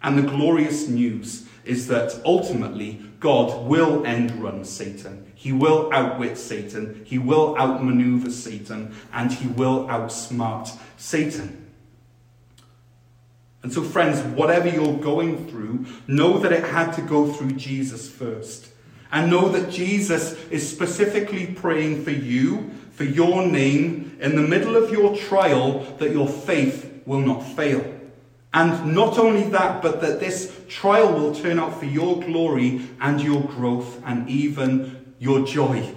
And 0.00 0.16
the 0.16 0.30
glorious 0.30 0.86
news 0.86 1.44
is 1.64 1.88
that 1.88 2.22
ultimately 2.24 3.02
God 3.24 3.66
will 3.66 4.04
end 4.04 4.32
run 4.32 4.66
Satan. 4.66 5.32
He 5.34 5.50
will 5.50 5.88
outwit 5.94 6.36
Satan. 6.36 7.00
He 7.06 7.16
will 7.16 7.56
outmaneuver 7.56 8.30
Satan. 8.30 8.94
And 9.14 9.32
he 9.32 9.48
will 9.48 9.86
outsmart 9.86 10.76
Satan. 10.98 11.72
And 13.62 13.72
so, 13.72 13.82
friends, 13.82 14.20
whatever 14.36 14.68
you're 14.68 14.98
going 14.98 15.48
through, 15.48 15.86
know 16.06 16.36
that 16.40 16.52
it 16.52 16.64
had 16.64 16.92
to 16.96 17.00
go 17.00 17.32
through 17.32 17.52
Jesus 17.52 18.10
first. 18.10 18.68
And 19.10 19.30
know 19.30 19.48
that 19.48 19.70
Jesus 19.70 20.34
is 20.50 20.68
specifically 20.68 21.46
praying 21.46 22.04
for 22.04 22.10
you, 22.10 22.72
for 22.92 23.04
your 23.04 23.46
name, 23.46 24.18
in 24.20 24.36
the 24.36 24.42
middle 24.42 24.76
of 24.76 24.90
your 24.90 25.16
trial, 25.16 25.78
that 25.96 26.12
your 26.12 26.28
faith 26.28 27.00
will 27.06 27.20
not 27.20 27.40
fail. 27.40 27.93
And 28.54 28.94
not 28.94 29.18
only 29.18 29.42
that, 29.50 29.82
but 29.82 30.00
that 30.00 30.20
this 30.20 30.60
trial 30.68 31.12
will 31.12 31.34
turn 31.34 31.58
out 31.58 31.76
for 31.78 31.86
your 31.86 32.20
glory 32.20 32.82
and 33.00 33.20
your 33.20 33.42
growth 33.42 34.00
and 34.06 34.30
even 34.30 35.14
your 35.18 35.44
joy. 35.44 35.92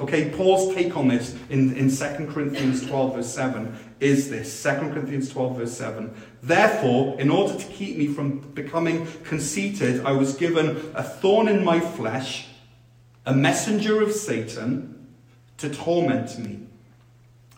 Okay, 0.00 0.30
Paul's 0.30 0.74
take 0.74 0.96
on 0.96 1.08
this 1.08 1.36
in, 1.50 1.76
in 1.76 1.94
2 1.94 2.26
Corinthians 2.32 2.86
12, 2.86 3.16
verse 3.16 3.32
7 3.32 3.76
is 4.00 4.30
this 4.30 4.62
2 4.62 4.70
Corinthians 4.70 5.28
12, 5.28 5.58
verse 5.58 5.76
7. 5.76 6.12
Therefore, 6.42 7.20
in 7.20 7.30
order 7.30 7.56
to 7.56 7.64
keep 7.66 7.98
me 7.98 8.08
from 8.08 8.38
becoming 8.38 9.06
conceited, 9.22 10.04
I 10.06 10.12
was 10.12 10.34
given 10.34 10.90
a 10.94 11.02
thorn 11.02 11.48
in 11.48 11.62
my 11.64 11.80
flesh, 11.80 12.48
a 13.26 13.34
messenger 13.34 14.02
of 14.02 14.10
Satan 14.12 15.06
to 15.58 15.68
torment 15.68 16.38
me. 16.38 16.60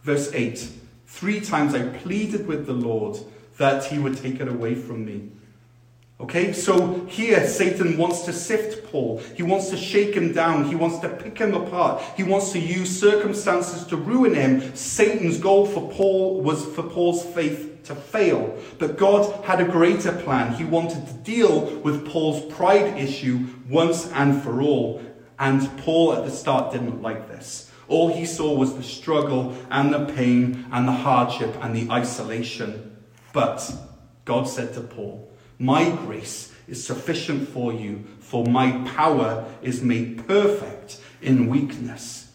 Verse 0.03 0.31
8 0.35 0.69
Three 1.07 1.41
times 1.41 1.75
I 1.75 1.87
pleaded 1.99 2.47
with 2.47 2.67
the 2.67 2.75
Lord 2.75 3.19
that 3.59 3.85
he 3.85 3.99
would 3.99 4.17
take 4.17 4.41
it 4.41 4.49
away 4.49 4.75
from 4.75 5.05
me. 5.05 5.31
Okay, 6.19 6.55
so 6.55 7.05
here 7.05 7.47
Satan 7.47 7.99
wants 7.99 8.23
to 8.23 8.33
sift 8.33 8.91
Paul. 8.91 9.19
He 9.35 9.43
wants 9.43 9.69
to 9.69 9.77
shake 9.77 10.15
him 10.15 10.33
down. 10.33 10.65
He 10.65 10.75
wants 10.75 10.99
to 11.01 11.11
pick 11.11 11.37
him 11.37 11.53
apart. 11.53 12.03
He 12.17 12.23
wants 12.23 12.53
to 12.53 12.59
use 12.59 12.99
circumstances 12.99 13.85
to 13.89 13.99
ruin 13.99 14.35
him. 14.35 14.75
Satan's 14.75 15.39
goal 15.39 15.67
for 15.67 15.91
Paul 15.93 16.41
was 16.41 16.65
for 16.65 16.83
Paul's 16.83 17.23
faith 17.23 17.83
to 17.85 17.95
fail. 17.95 18.59
But 18.79 18.97
God 18.97 19.45
had 19.45 19.61
a 19.61 19.65
greater 19.65 20.13
plan. 20.13 20.55
He 20.55 20.65
wanted 20.65 21.07
to 21.07 21.13
deal 21.13 21.67
with 21.81 22.07
Paul's 22.09 22.51
pride 22.55 22.97
issue 22.97 23.47
once 23.69 24.11
and 24.13 24.43
for 24.43 24.63
all. 24.63 25.03
And 25.39 25.69
Paul 25.81 26.15
at 26.15 26.25
the 26.25 26.31
start 26.31 26.73
didn't 26.73 27.03
like 27.03 27.29
this. 27.29 27.71
All 27.89 28.09
he 28.09 28.25
saw 28.25 28.55
was 28.55 28.75
the 28.75 28.83
struggle 28.83 29.55
and 29.71 29.93
the 29.93 30.07
pain 30.15 30.65
and 30.73 30.89
the 30.89 30.93
hardship 30.93 31.55
and 31.61 31.77
the 31.77 31.93
isolation. 31.93 32.96
But 33.37 33.71
God 34.25 34.49
said 34.49 34.73
to 34.73 34.81
Paul, 34.81 35.29
My 35.59 35.91
grace 35.91 36.55
is 36.67 36.83
sufficient 36.83 37.51
for 37.51 37.71
you, 37.71 38.07
for 38.19 38.47
my 38.47 38.83
power 38.89 39.45
is 39.61 39.83
made 39.83 40.27
perfect 40.27 40.99
in 41.21 41.51
weakness. 41.51 42.33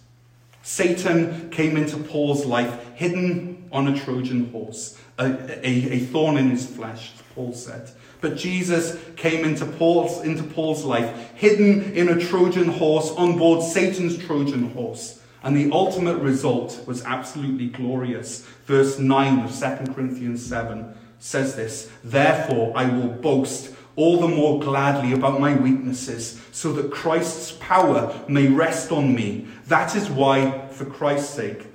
Satan 0.61 1.49
came 1.49 1.75
into 1.75 1.97
Paul's 1.97 2.45
life 2.45 2.93
hidden 2.93 3.67
on 3.71 3.87
a 3.87 3.99
Trojan 3.99 4.51
horse, 4.51 4.95
a, 5.17 5.25
a, 5.67 5.93
a 5.93 5.99
thorn 6.01 6.37
in 6.37 6.51
his 6.51 6.67
flesh, 6.67 7.13
Paul 7.33 7.53
said. 7.53 7.89
But 8.19 8.37
Jesus 8.37 8.95
came 9.15 9.43
into 9.43 9.65
Paul's, 9.65 10.23
into 10.23 10.43
Paul's 10.43 10.83
life, 10.83 11.31
hidden 11.33 11.93
in 11.93 12.09
a 12.09 12.19
Trojan 12.19 12.67
horse 12.67 13.09
on 13.09 13.39
board 13.39 13.63
Satan's 13.63 14.19
Trojan 14.19 14.69
horse. 14.69 15.19
And 15.43 15.57
the 15.57 15.71
ultimate 15.71 16.17
result 16.17 16.83
was 16.85 17.03
absolutely 17.03 17.67
glorious. 17.67 18.45
Verse 18.65 18.99
9 18.99 19.39
of 19.39 19.51
2 19.51 19.93
Corinthians 19.93 20.45
7 20.45 20.95
says 21.19 21.55
this 21.55 21.91
Therefore, 22.03 22.73
I 22.75 22.85
will 22.85 23.09
boast 23.09 23.73
all 23.95 24.19
the 24.19 24.27
more 24.27 24.59
gladly 24.59 25.13
about 25.13 25.39
my 25.39 25.55
weaknesses, 25.55 26.41
so 26.51 26.71
that 26.73 26.91
Christ's 26.91 27.53
power 27.53 28.17
may 28.27 28.47
rest 28.47 28.91
on 28.91 29.13
me. 29.13 29.47
That 29.67 29.95
is 29.95 30.09
why, 30.09 30.67
for 30.69 30.85
Christ's 30.85 31.33
sake, 31.33 31.67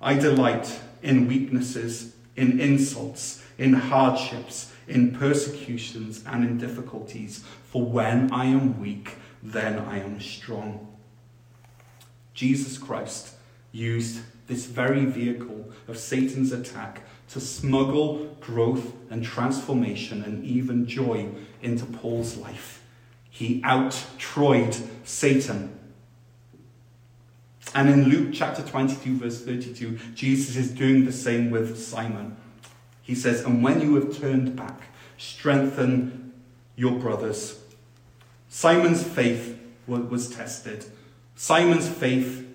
I 0.00 0.14
delight 0.14 0.78
in 1.02 1.26
weaknesses, 1.26 2.14
in 2.36 2.60
insults, 2.60 3.42
in 3.56 3.72
hardships, 3.72 4.72
in 4.86 5.12
persecutions, 5.12 6.22
and 6.26 6.44
in 6.44 6.58
difficulties. 6.58 7.44
For 7.64 7.84
when 7.84 8.30
I 8.32 8.44
am 8.46 8.80
weak, 8.80 9.16
then 9.42 9.78
I 9.78 9.98
am 9.98 10.20
strong. 10.20 10.97
Jesus 12.38 12.78
Christ 12.78 13.34
used 13.72 14.20
this 14.46 14.66
very 14.66 15.04
vehicle 15.04 15.72
of 15.88 15.98
Satan's 15.98 16.52
attack 16.52 17.02
to 17.30 17.40
smuggle 17.40 18.36
growth 18.40 18.92
and 19.10 19.24
transformation 19.24 20.22
and 20.22 20.44
even 20.44 20.86
joy 20.86 21.26
into 21.62 21.84
Paul's 21.84 22.36
life. 22.36 22.84
He 23.28 23.60
out 23.64 24.06
Troyed 24.18 24.76
Satan. 25.02 25.76
And 27.74 27.88
in 27.88 28.04
Luke 28.04 28.28
chapter 28.32 28.62
22, 28.62 29.18
verse 29.18 29.44
32, 29.44 29.98
Jesus 30.14 30.54
is 30.54 30.70
doing 30.70 31.06
the 31.06 31.12
same 31.12 31.50
with 31.50 31.76
Simon. 31.76 32.36
He 33.02 33.16
says, 33.16 33.40
And 33.44 33.64
when 33.64 33.80
you 33.80 33.96
have 33.96 34.16
turned 34.16 34.54
back, 34.54 34.82
strengthen 35.16 36.32
your 36.76 37.00
brothers. 37.00 37.58
Simon's 38.48 39.02
faith 39.02 39.58
was 39.88 40.30
tested 40.30 40.86
Simon's 41.38 41.88
faith, 41.88 42.52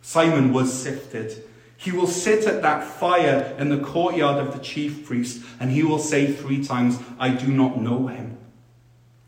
Simon 0.00 0.52
was 0.52 0.72
sifted. 0.72 1.42
He 1.76 1.90
will 1.90 2.06
sit 2.06 2.46
at 2.46 2.62
that 2.62 2.84
fire 2.84 3.52
in 3.58 3.68
the 3.68 3.80
courtyard 3.80 4.38
of 4.38 4.54
the 4.54 4.60
chief 4.60 5.04
priest 5.04 5.42
and 5.58 5.72
he 5.72 5.82
will 5.82 5.98
say 5.98 6.32
three 6.32 6.64
times, 6.64 7.00
I 7.18 7.30
do 7.30 7.48
not 7.48 7.80
know 7.80 8.06
him. 8.06 8.38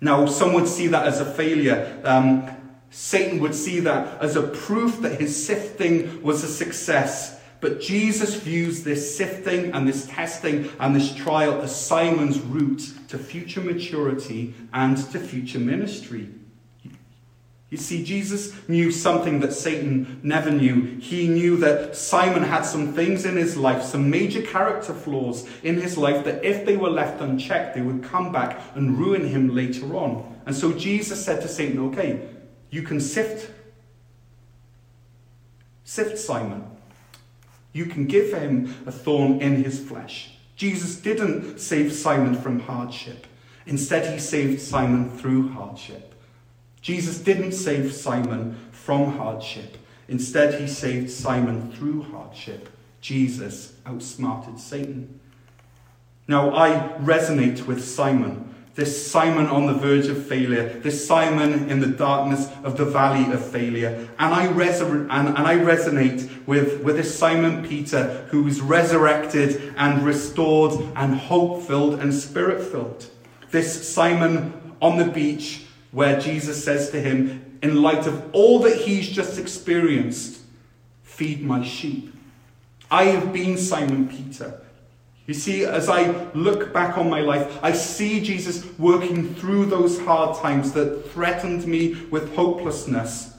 Now, 0.00 0.26
some 0.26 0.52
would 0.52 0.68
see 0.68 0.86
that 0.86 1.08
as 1.08 1.18
a 1.18 1.24
failure. 1.24 2.00
Um, 2.04 2.48
Satan 2.90 3.40
would 3.40 3.56
see 3.56 3.80
that 3.80 4.22
as 4.22 4.36
a 4.36 4.42
proof 4.42 5.00
that 5.00 5.20
his 5.20 5.44
sifting 5.44 6.22
was 6.22 6.44
a 6.44 6.48
success. 6.48 7.40
But 7.60 7.80
Jesus 7.80 8.36
views 8.36 8.84
this 8.84 9.16
sifting 9.16 9.72
and 9.72 9.88
this 9.88 10.06
testing 10.06 10.70
and 10.78 10.94
this 10.94 11.12
trial 11.12 11.60
as 11.62 11.74
Simon's 11.74 12.38
route 12.38 12.92
to 13.08 13.18
future 13.18 13.60
maturity 13.60 14.54
and 14.72 14.96
to 15.10 15.18
future 15.18 15.58
ministry. 15.58 16.28
You 17.74 17.78
see, 17.78 18.04
Jesus 18.04 18.54
knew 18.68 18.92
something 18.92 19.40
that 19.40 19.52
Satan 19.52 20.20
never 20.22 20.48
knew. 20.48 20.96
He 21.00 21.26
knew 21.26 21.56
that 21.56 21.96
Simon 21.96 22.44
had 22.44 22.62
some 22.62 22.92
things 22.92 23.24
in 23.24 23.36
his 23.36 23.56
life, 23.56 23.82
some 23.82 24.08
major 24.08 24.42
character 24.42 24.94
flaws 24.94 25.44
in 25.64 25.80
his 25.80 25.98
life, 25.98 26.24
that 26.24 26.44
if 26.44 26.64
they 26.64 26.76
were 26.76 26.88
left 26.88 27.20
unchecked, 27.20 27.74
they 27.74 27.80
would 27.80 28.04
come 28.04 28.30
back 28.30 28.60
and 28.76 28.96
ruin 28.96 29.26
him 29.26 29.56
later 29.56 29.96
on. 29.96 30.40
And 30.46 30.54
so 30.54 30.72
Jesus 30.72 31.24
said 31.24 31.42
to 31.42 31.48
Satan, 31.48 31.80
Okay, 31.88 32.28
you 32.70 32.82
can 32.82 33.00
sift. 33.00 33.50
Sift 35.82 36.16
Simon. 36.16 36.64
You 37.72 37.86
can 37.86 38.06
give 38.06 38.32
him 38.32 38.72
a 38.86 38.92
thorn 38.92 39.40
in 39.40 39.64
his 39.64 39.80
flesh. 39.80 40.36
Jesus 40.54 40.94
didn't 40.94 41.58
save 41.58 41.92
Simon 41.92 42.36
from 42.36 42.60
hardship. 42.60 43.26
Instead, 43.66 44.12
he 44.12 44.20
saved 44.20 44.60
Simon 44.60 45.10
through 45.18 45.48
hardship. 45.48 46.13
Jesus 46.84 47.18
didn't 47.18 47.52
save 47.52 47.94
Simon 47.94 48.58
from 48.70 49.16
hardship. 49.16 49.78
Instead, 50.06 50.60
he 50.60 50.66
saved 50.66 51.10
Simon 51.10 51.72
through 51.72 52.02
hardship. 52.02 52.68
Jesus 53.00 53.72
outsmarted 53.86 54.60
Satan. 54.60 55.18
Now, 56.28 56.54
I 56.54 56.92
resonate 56.98 57.66
with 57.66 57.82
Simon, 57.82 58.54
this 58.74 59.10
Simon 59.10 59.46
on 59.46 59.66
the 59.66 59.72
verge 59.72 60.08
of 60.08 60.26
failure, 60.26 60.78
this 60.80 61.06
Simon 61.08 61.70
in 61.70 61.80
the 61.80 61.86
darkness 61.86 62.50
of 62.62 62.76
the 62.76 62.84
valley 62.84 63.32
of 63.32 63.42
failure. 63.42 64.06
And 64.18 64.34
I, 64.34 64.44
and, 64.44 65.08
and 65.08 65.38
I 65.38 65.56
resonate 65.56 66.46
with, 66.46 66.82
with 66.82 66.96
this 66.96 67.18
Simon 67.18 67.66
Peter 67.66 68.26
who 68.28 68.46
is 68.46 68.60
resurrected 68.60 69.72
and 69.78 70.02
restored 70.02 70.78
and 70.96 71.14
hope 71.14 71.62
filled 71.62 71.94
and 72.00 72.12
spirit 72.12 72.62
filled. 72.62 73.08
This 73.52 73.88
Simon 73.88 74.76
on 74.82 74.98
the 74.98 75.06
beach 75.06 75.63
where 75.94 76.20
Jesus 76.20 76.62
says 76.62 76.90
to 76.90 77.00
him, 77.00 77.58
in 77.62 77.80
light 77.80 78.06
of 78.06 78.34
all 78.34 78.58
that 78.58 78.76
he's 78.76 79.08
just 79.08 79.38
experienced, 79.38 80.40
feed 81.02 81.40
my 81.40 81.64
sheep. 81.64 82.12
I 82.90 83.04
have 83.04 83.32
been 83.32 83.56
Simon 83.56 84.08
Peter. 84.08 84.60
You 85.26 85.32
see, 85.32 85.64
as 85.64 85.88
I 85.88 86.30
look 86.34 86.72
back 86.72 86.98
on 86.98 87.08
my 87.08 87.20
life, 87.20 87.58
I 87.62 87.72
see 87.72 88.20
Jesus 88.20 88.66
working 88.78 89.34
through 89.36 89.66
those 89.66 89.98
hard 90.00 90.36
times 90.36 90.72
that 90.72 91.10
threatened 91.12 91.66
me 91.66 91.94
with 92.10 92.34
hopelessness. 92.34 93.34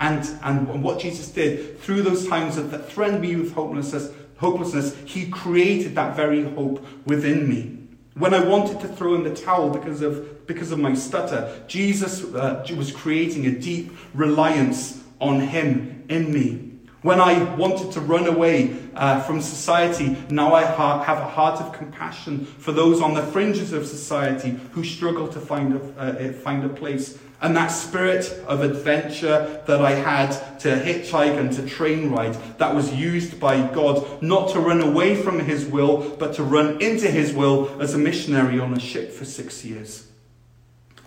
And, 0.00 0.26
and 0.42 0.82
what 0.82 1.00
Jesus 1.00 1.28
did 1.28 1.80
through 1.80 2.02
those 2.02 2.26
times 2.28 2.56
that, 2.56 2.70
that 2.70 2.90
threatened 2.90 3.20
me 3.20 3.36
with 3.36 3.52
hopelessness, 3.52 4.12
hopelessness, 4.38 4.96
he 5.04 5.28
created 5.28 5.96
that 5.96 6.16
very 6.16 6.44
hope 6.44 6.86
within 7.04 7.48
me. 7.48 7.77
When 8.18 8.34
I 8.34 8.40
wanted 8.40 8.80
to 8.80 8.88
throw 8.88 9.14
in 9.14 9.22
the 9.22 9.34
towel 9.34 9.70
because 9.70 10.02
of, 10.02 10.46
because 10.46 10.72
of 10.72 10.80
my 10.80 10.94
stutter, 10.94 11.62
Jesus 11.68 12.24
uh, 12.24 12.66
was 12.76 12.90
creating 12.90 13.46
a 13.46 13.52
deep 13.52 13.92
reliance 14.12 15.02
on 15.20 15.40
Him 15.40 16.04
in 16.08 16.32
me. 16.32 16.64
When 17.02 17.20
I 17.20 17.54
wanted 17.54 17.92
to 17.92 18.00
run 18.00 18.26
away 18.26 18.76
uh, 18.96 19.20
from 19.20 19.40
society, 19.40 20.16
now 20.30 20.52
I 20.52 20.64
ha- 20.64 21.00
have 21.04 21.18
a 21.18 21.28
heart 21.28 21.60
of 21.60 21.72
compassion 21.72 22.44
for 22.44 22.72
those 22.72 23.00
on 23.00 23.14
the 23.14 23.22
fringes 23.22 23.72
of 23.72 23.86
society 23.86 24.58
who 24.72 24.82
struggle 24.82 25.28
to 25.28 25.38
find 25.40 25.74
a, 25.74 26.00
uh, 26.00 26.32
find 26.32 26.64
a 26.64 26.68
place 26.68 27.16
and 27.40 27.56
that 27.56 27.68
spirit 27.68 28.32
of 28.46 28.62
adventure 28.62 29.62
that 29.66 29.80
I 29.80 29.92
had 29.92 30.32
to 30.60 30.70
hitchhike 30.70 31.38
and 31.38 31.52
to 31.52 31.66
train 31.66 32.10
ride, 32.10 32.34
that 32.58 32.74
was 32.74 32.92
used 32.92 33.38
by 33.38 33.66
God 33.72 34.22
not 34.22 34.50
to 34.50 34.60
run 34.60 34.80
away 34.80 35.14
from 35.14 35.38
His 35.38 35.64
will, 35.64 36.16
but 36.18 36.34
to 36.34 36.42
run 36.42 36.82
into 36.82 37.08
His 37.08 37.32
will 37.32 37.80
as 37.80 37.94
a 37.94 37.98
missionary 37.98 38.58
on 38.58 38.74
a 38.74 38.80
ship 38.80 39.12
for 39.12 39.24
six 39.24 39.64
years 39.64 40.07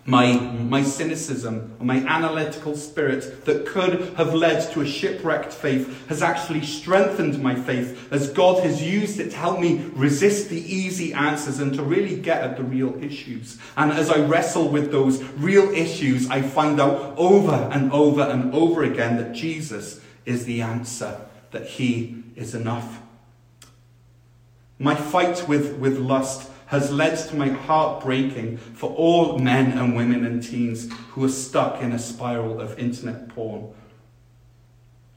my, 0.06 0.34
my 0.34 0.82
cynicism, 0.82 1.76
my 1.80 1.98
analytical 1.98 2.76
spirit 2.76 3.46
that 3.46 3.68
could 3.68 4.16
have 4.16 4.34
led 4.34 4.72
to 4.72 4.82
a 4.82 4.86
shipwrecked 4.86 5.54
faith 5.54 6.08
has 6.08 6.24
actually 6.24 6.66
strengthened 6.66 7.42
my 7.42 7.54
faith 7.54 8.12
as 8.12 8.32
God 8.32 8.64
has 8.64 8.82
used 8.82 9.20
it 9.20 9.30
to 9.32 9.38
help 9.38 9.60
me 9.60 9.86
resist 9.94 10.50
the 10.50 10.60
easy 10.60 11.14
answers 11.14 11.60
and 11.60 11.74
to 11.76 11.84
really 11.84 12.20
get 12.20 12.42
at 12.42 12.58
the 12.58 12.64
real 12.64 13.02
issues. 13.04 13.60
And 13.78 13.92
as 13.92 14.10
I 14.10 14.26
wrestle 14.26 14.70
with 14.70 14.92
those 14.92 15.22
real 15.22 15.70
issues, 15.72 16.30
I 16.32 16.42
find 16.42 16.82
out 16.82 17.14
over 17.18 17.70
and 17.72 17.92
over 17.92 18.22
and 18.22 18.54
over 18.56 18.84
again 18.84 19.18
that 19.18 19.34
Jesus 19.34 20.02
is 20.26 20.46
the 20.46 20.62
answer, 20.62 21.22
that 21.52 21.68
He 21.68 22.24
is 22.36 22.56
enough. 22.56 23.02
My 24.80 24.96
fight 24.96 25.48
with, 25.48 25.78
with 25.78 26.00
lust 26.00 26.51
has 26.72 26.90
led 26.90 27.18
to 27.18 27.36
my 27.36 27.50
heart 27.50 28.02
breaking 28.02 28.56
for 28.56 28.92
all 28.92 29.38
men 29.38 29.78
and 29.78 29.94
women 29.94 30.26
and 30.26 30.42
teens 30.42 30.90
who 31.10 31.26
are 31.26 31.30
stuck 31.30 31.82
in 31.82 31.92
a 31.92 32.00
spiral 32.00 32.62
of 32.62 32.80
internet 32.80 33.28
porn. 33.28 33.74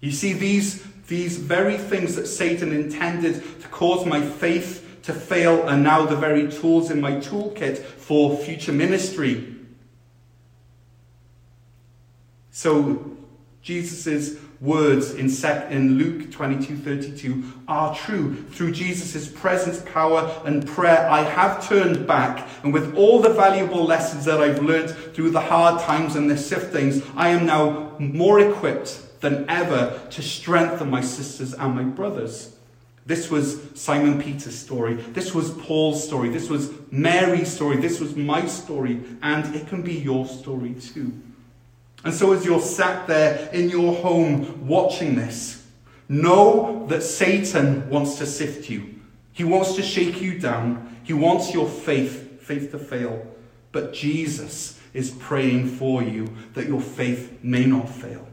You 0.00 0.10
see, 0.10 0.32
these, 0.32 0.84
these 1.06 1.36
very 1.36 1.78
things 1.78 2.16
that 2.16 2.26
Satan 2.26 2.72
intended 2.72 3.60
to 3.60 3.68
cause 3.68 4.04
my 4.04 4.20
faith 4.20 4.98
to 5.04 5.12
fail 5.12 5.62
are 5.68 5.76
now 5.76 6.04
the 6.04 6.16
very 6.16 6.50
tools 6.50 6.90
in 6.90 7.00
my 7.00 7.12
toolkit 7.12 7.78
for 7.78 8.36
future 8.36 8.72
ministry. 8.72 9.54
So, 12.50 13.16
Jesus' 13.62 14.40
words 14.64 15.14
in, 15.14 15.28
sec- 15.28 15.70
in 15.70 15.98
Luke 15.98 16.30
22 16.30 16.76
32 16.78 17.44
are 17.68 17.94
true. 17.94 18.34
Through 18.50 18.72
Jesus' 18.72 19.28
presence, 19.28 19.80
power, 19.92 20.42
and 20.44 20.66
prayer, 20.66 21.08
I 21.08 21.22
have 21.22 21.66
turned 21.66 22.06
back, 22.06 22.48
and 22.62 22.72
with 22.72 22.96
all 22.96 23.20
the 23.20 23.30
valuable 23.30 23.84
lessons 23.84 24.24
that 24.24 24.40
I've 24.40 24.62
learned 24.62 24.90
through 25.14 25.30
the 25.30 25.40
hard 25.40 25.80
times 25.82 26.16
and 26.16 26.30
the 26.30 26.34
siftings, 26.34 27.04
I 27.14 27.28
am 27.28 27.46
now 27.46 27.92
more 27.98 28.40
equipped 28.40 29.20
than 29.20 29.48
ever 29.48 30.00
to 30.10 30.22
strengthen 30.22 30.90
my 30.90 31.00
sisters 31.00 31.54
and 31.54 31.74
my 31.74 31.84
brothers. 31.84 32.54
This 33.06 33.30
was 33.30 33.60
Simon 33.74 34.20
Peter's 34.20 34.58
story. 34.58 34.94
This 34.94 35.34
was 35.34 35.50
Paul's 35.50 36.02
story. 36.02 36.30
This 36.30 36.48
was 36.48 36.70
Mary's 36.90 37.52
story. 37.52 37.76
This 37.76 38.00
was 38.00 38.16
my 38.16 38.46
story. 38.46 39.02
And 39.20 39.54
it 39.54 39.68
can 39.68 39.82
be 39.82 39.92
your 39.92 40.26
story 40.26 40.74
too. 40.74 41.12
And 42.04 42.12
so, 42.12 42.32
as 42.32 42.44
you're 42.44 42.60
sat 42.60 43.06
there 43.06 43.48
in 43.52 43.70
your 43.70 43.94
home 43.94 44.66
watching 44.66 45.14
this, 45.14 45.66
know 46.08 46.86
that 46.88 47.02
Satan 47.02 47.88
wants 47.88 48.16
to 48.18 48.26
sift 48.26 48.68
you. 48.68 48.94
He 49.32 49.42
wants 49.42 49.74
to 49.76 49.82
shake 49.82 50.20
you 50.20 50.38
down. 50.38 50.98
He 51.02 51.14
wants 51.14 51.52
your 51.52 51.68
faith, 51.68 52.40
faith 52.42 52.70
to 52.72 52.78
fail. 52.78 53.26
But 53.72 53.92
Jesus 53.92 54.78
is 54.92 55.10
praying 55.10 55.68
for 55.68 56.02
you 56.02 56.28
that 56.52 56.66
your 56.66 56.80
faith 56.80 57.38
may 57.42 57.64
not 57.64 57.88
fail. 57.88 58.28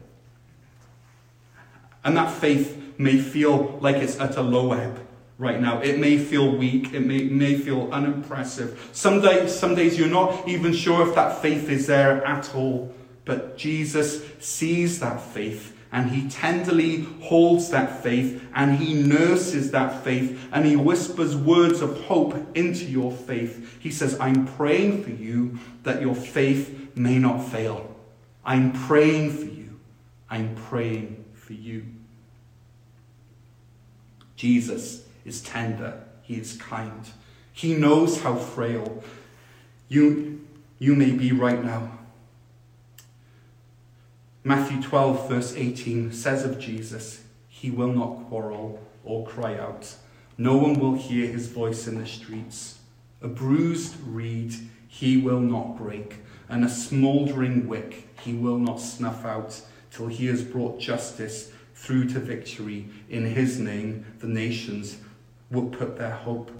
And 2.04 2.16
that 2.16 2.30
faith 2.30 2.80
may 2.98 3.18
feel 3.18 3.78
like 3.80 3.96
it's 3.96 4.20
at 4.20 4.36
a 4.36 4.42
low 4.42 4.72
ebb 4.72 5.00
right 5.38 5.60
now. 5.60 5.80
It 5.80 5.98
may 5.98 6.18
feel 6.18 6.56
weak. 6.56 6.94
It 6.94 7.00
may, 7.00 7.24
may 7.24 7.56
feel 7.56 7.92
unimpressive. 7.92 8.90
Some 8.92 9.20
days, 9.20 9.54
some 9.54 9.74
days 9.74 9.98
you're 9.98 10.08
not 10.08 10.48
even 10.48 10.72
sure 10.72 11.08
if 11.08 11.14
that 11.14 11.42
faith 11.42 11.68
is 11.68 11.86
there 11.86 12.24
at 12.24 12.54
all. 12.54 12.94
But 13.24 13.56
Jesus 13.56 14.22
sees 14.40 15.00
that 15.00 15.20
faith 15.20 15.76
and 15.92 16.10
he 16.10 16.28
tenderly 16.28 17.02
holds 17.20 17.70
that 17.70 18.02
faith 18.02 18.42
and 18.54 18.78
he 18.78 18.94
nurses 18.94 19.70
that 19.72 20.02
faith 20.02 20.48
and 20.50 20.64
he 20.64 20.74
whispers 20.74 21.36
words 21.36 21.82
of 21.82 22.04
hope 22.04 22.34
into 22.56 22.86
your 22.86 23.12
faith. 23.12 23.78
He 23.78 23.90
says, 23.90 24.18
I'm 24.18 24.46
praying 24.46 25.04
for 25.04 25.10
you 25.10 25.58
that 25.82 26.00
your 26.00 26.14
faith 26.14 26.96
may 26.96 27.18
not 27.18 27.46
fail. 27.46 27.94
I'm 28.44 28.72
praying 28.72 29.36
for 29.36 29.44
you. 29.44 29.78
I'm 30.30 30.54
praying 30.54 31.24
for 31.34 31.52
you. 31.52 31.84
Jesus 34.34 35.04
is 35.24 35.42
tender. 35.42 36.02
He 36.22 36.36
is 36.36 36.56
kind. 36.56 37.08
He 37.52 37.74
knows 37.74 38.22
how 38.22 38.34
frail 38.34 39.04
you, 39.88 40.40
you 40.78 40.94
may 40.94 41.10
be 41.10 41.32
right 41.32 41.62
now. 41.62 41.98
Matthew 44.44 44.82
12, 44.82 45.28
verse 45.28 45.54
18 45.54 46.12
says 46.12 46.44
of 46.44 46.58
Jesus, 46.58 47.22
He 47.46 47.70
will 47.70 47.92
not 47.92 48.28
quarrel 48.28 48.80
or 49.04 49.24
cry 49.24 49.56
out. 49.56 49.94
No 50.36 50.56
one 50.56 50.80
will 50.80 50.94
hear 50.94 51.28
his 51.28 51.46
voice 51.46 51.86
in 51.86 51.96
the 52.00 52.06
streets. 52.06 52.80
A 53.20 53.28
bruised 53.28 53.94
reed 54.04 54.52
he 54.88 55.16
will 55.16 55.38
not 55.38 55.78
break, 55.78 56.16
and 56.48 56.64
a 56.64 56.68
smouldering 56.68 57.68
wick 57.68 58.08
he 58.24 58.34
will 58.34 58.58
not 58.58 58.80
snuff 58.80 59.24
out 59.24 59.60
till 59.92 60.08
he 60.08 60.26
has 60.26 60.42
brought 60.42 60.80
justice 60.80 61.52
through 61.76 62.08
to 62.08 62.18
victory. 62.18 62.88
In 63.08 63.24
his 63.26 63.60
name, 63.60 64.04
the 64.18 64.26
nations 64.26 64.96
will 65.52 65.66
put 65.66 65.98
their 65.98 66.16
hope. 66.16 66.50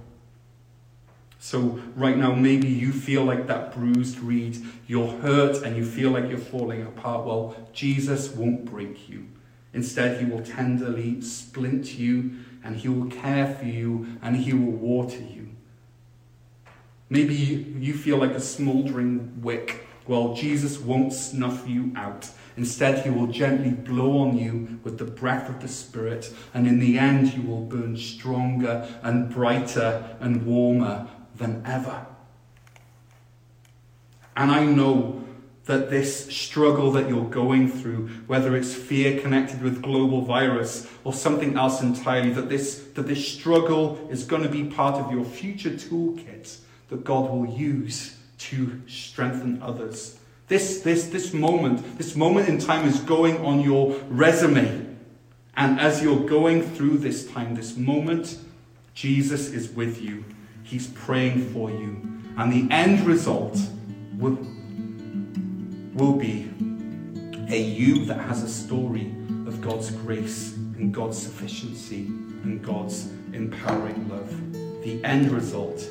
So, 1.45 1.81
right 1.97 2.15
now, 2.15 2.33
maybe 2.33 2.69
you 2.69 2.93
feel 2.93 3.25
like 3.25 3.47
that 3.47 3.75
bruised 3.75 4.17
reed, 4.19 4.65
you're 4.87 5.11
hurt 5.17 5.61
and 5.61 5.75
you 5.75 5.83
feel 5.83 6.11
like 6.11 6.29
you're 6.29 6.37
falling 6.37 6.83
apart. 6.83 7.25
Well, 7.25 7.53
Jesus 7.73 8.29
won't 8.29 8.63
break 8.63 9.09
you. 9.09 9.27
Instead, 9.73 10.21
he 10.21 10.25
will 10.25 10.41
tenderly 10.41 11.19
splint 11.19 11.99
you 11.99 12.31
and 12.63 12.77
he 12.77 12.87
will 12.87 13.09
care 13.09 13.53
for 13.55 13.65
you 13.65 14.17
and 14.21 14.37
he 14.37 14.53
will 14.53 14.71
water 14.71 15.19
you. 15.19 15.49
Maybe 17.09 17.35
you 17.35 17.93
feel 17.93 18.15
like 18.15 18.31
a 18.31 18.39
smoldering 18.39 19.41
wick. 19.41 19.85
Well, 20.07 20.35
Jesus 20.35 20.79
won't 20.79 21.11
snuff 21.11 21.67
you 21.67 21.91
out. 21.97 22.29
Instead, 22.55 23.03
he 23.03 23.09
will 23.09 23.27
gently 23.27 23.71
blow 23.71 24.19
on 24.19 24.37
you 24.37 24.79
with 24.85 24.97
the 24.97 25.03
breath 25.05 25.49
of 25.49 25.59
the 25.59 25.67
Spirit, 25.67 26.33
and 26.53 26.67
in 26.67 26.79
the 26.79 26.97
end, 26.97 27.33
you 27.33 27.41
will 27.41 27.65
burn 27.65 27.97
stronger 27.97 28.87
and 29.01 29.29
brighter 29.29 30.15
and 30.21 30.45
warmer 30.45 31.09
than 31.35 31.63
ever. 31.65 32.05
And 34.35 34.51
I 34.51 34.65
know 34.65 35.23
that 35.65 35.89
this 35.89 36.25
struggle 36.25 36.91
that 36.91 37.07
you're 37.07 37.29
going 37.29 37.71
through, 37.71 38.09
whether 38.27 38.55
it's 38.55 38.73
fear 38.73 39.21
connected 39.21 39.61
with 39.61 39.81
global 39.81 40.21
virus 40.21 40.87
or 41.03 41.13
something 41.13 41.57
else 41.57 41.81
entirely, 41.81 42.31
that 42.31 42.49
this, 42.49 42.79
that 42.95 43.07
this 43.07 43.25
struggle 43.25 44.07
is 44.11 44.25
going 44.25 44.43
to 44.43 44.49
be 44.49 44.65
part 44.65 44.95
of 44.95 45.11
your 45.11 45.23
future 45.23 45.69
toolkit 45.69 46.57
that 46.89 47.05
God 47.05 47.29
will 47.29 47.47
use 47.47 48.17
to 48.37 48.81
strengthen 48.87 49.61
others. 49.61 50.19
This, 50.49 50.81
this, 50.81 51.07
this 51.07 51.33
moment, 51.33 51.97
this 51.97 52.15
moment 52.15 52.49
in 52.49 52.59
time 52.59 52.85
is 52.85 52.99
going 52.99 53.37
on 53.37 53.61
your 53.61 53.97
resume. 54.09 54.97
And 55.55 55.79
as 55.79 56.03
you're 56.03 56.27
going 56.27 56.61
through 56.61 56.97
this 56.97 57.25
time, 57.31 57.55
this 57.55 57.77
moment, 57.77 58.37
Jesus 58.93 59.49
is 59.49 59.69
with 59.69 60.01
you. 60.01 60.25
He's 60.63 60.87
praying 60.87 61.49
for 61.53 61.69
you. 61.69 62.01
And 62.37 62.51
the 62.51 62.73
end 62.73 63.05
result 63.05 63.59
will, 64.17 64.37
will 65.93 66.15
be 66.17 66.49
a 67.49 67.61
you 67.61 68.05
that 68.05 68.19
has 68.21 68.41
a 68.41 68.49
story 68.49 69.13
of 69.45 69.61
God's 69.61 69.91
grace 69.91 70.53
and 70.53 70.93
God's 70.93 71.21
sufficiency 71.21 72.05
and 72.07 72.63
God's 72.63 73.09
empowering 73.33 74.09
love. 74.09 74.83
The 74.83 75.03
end 75.03 75.31
result 75.31 75.87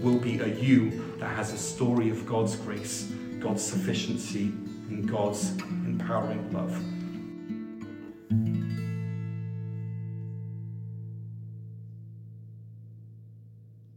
will 0.00 0.18
be 0.18 0.38
a 0.38 0.46
you 0.46 1.14
that 1.18 1.28
has 1.28 1.52
a 1.52 1.58
story 1.58 2.10
of 2.10 2.26
God's 2.26 2.56
grace, 2.56 3.12
God's 3.38 3.64
sufficiency, 3.64 4.52
and 4.88 5.08
God's 5.08 5.50
empowering 5.86 6.52
love. 6.52 6.82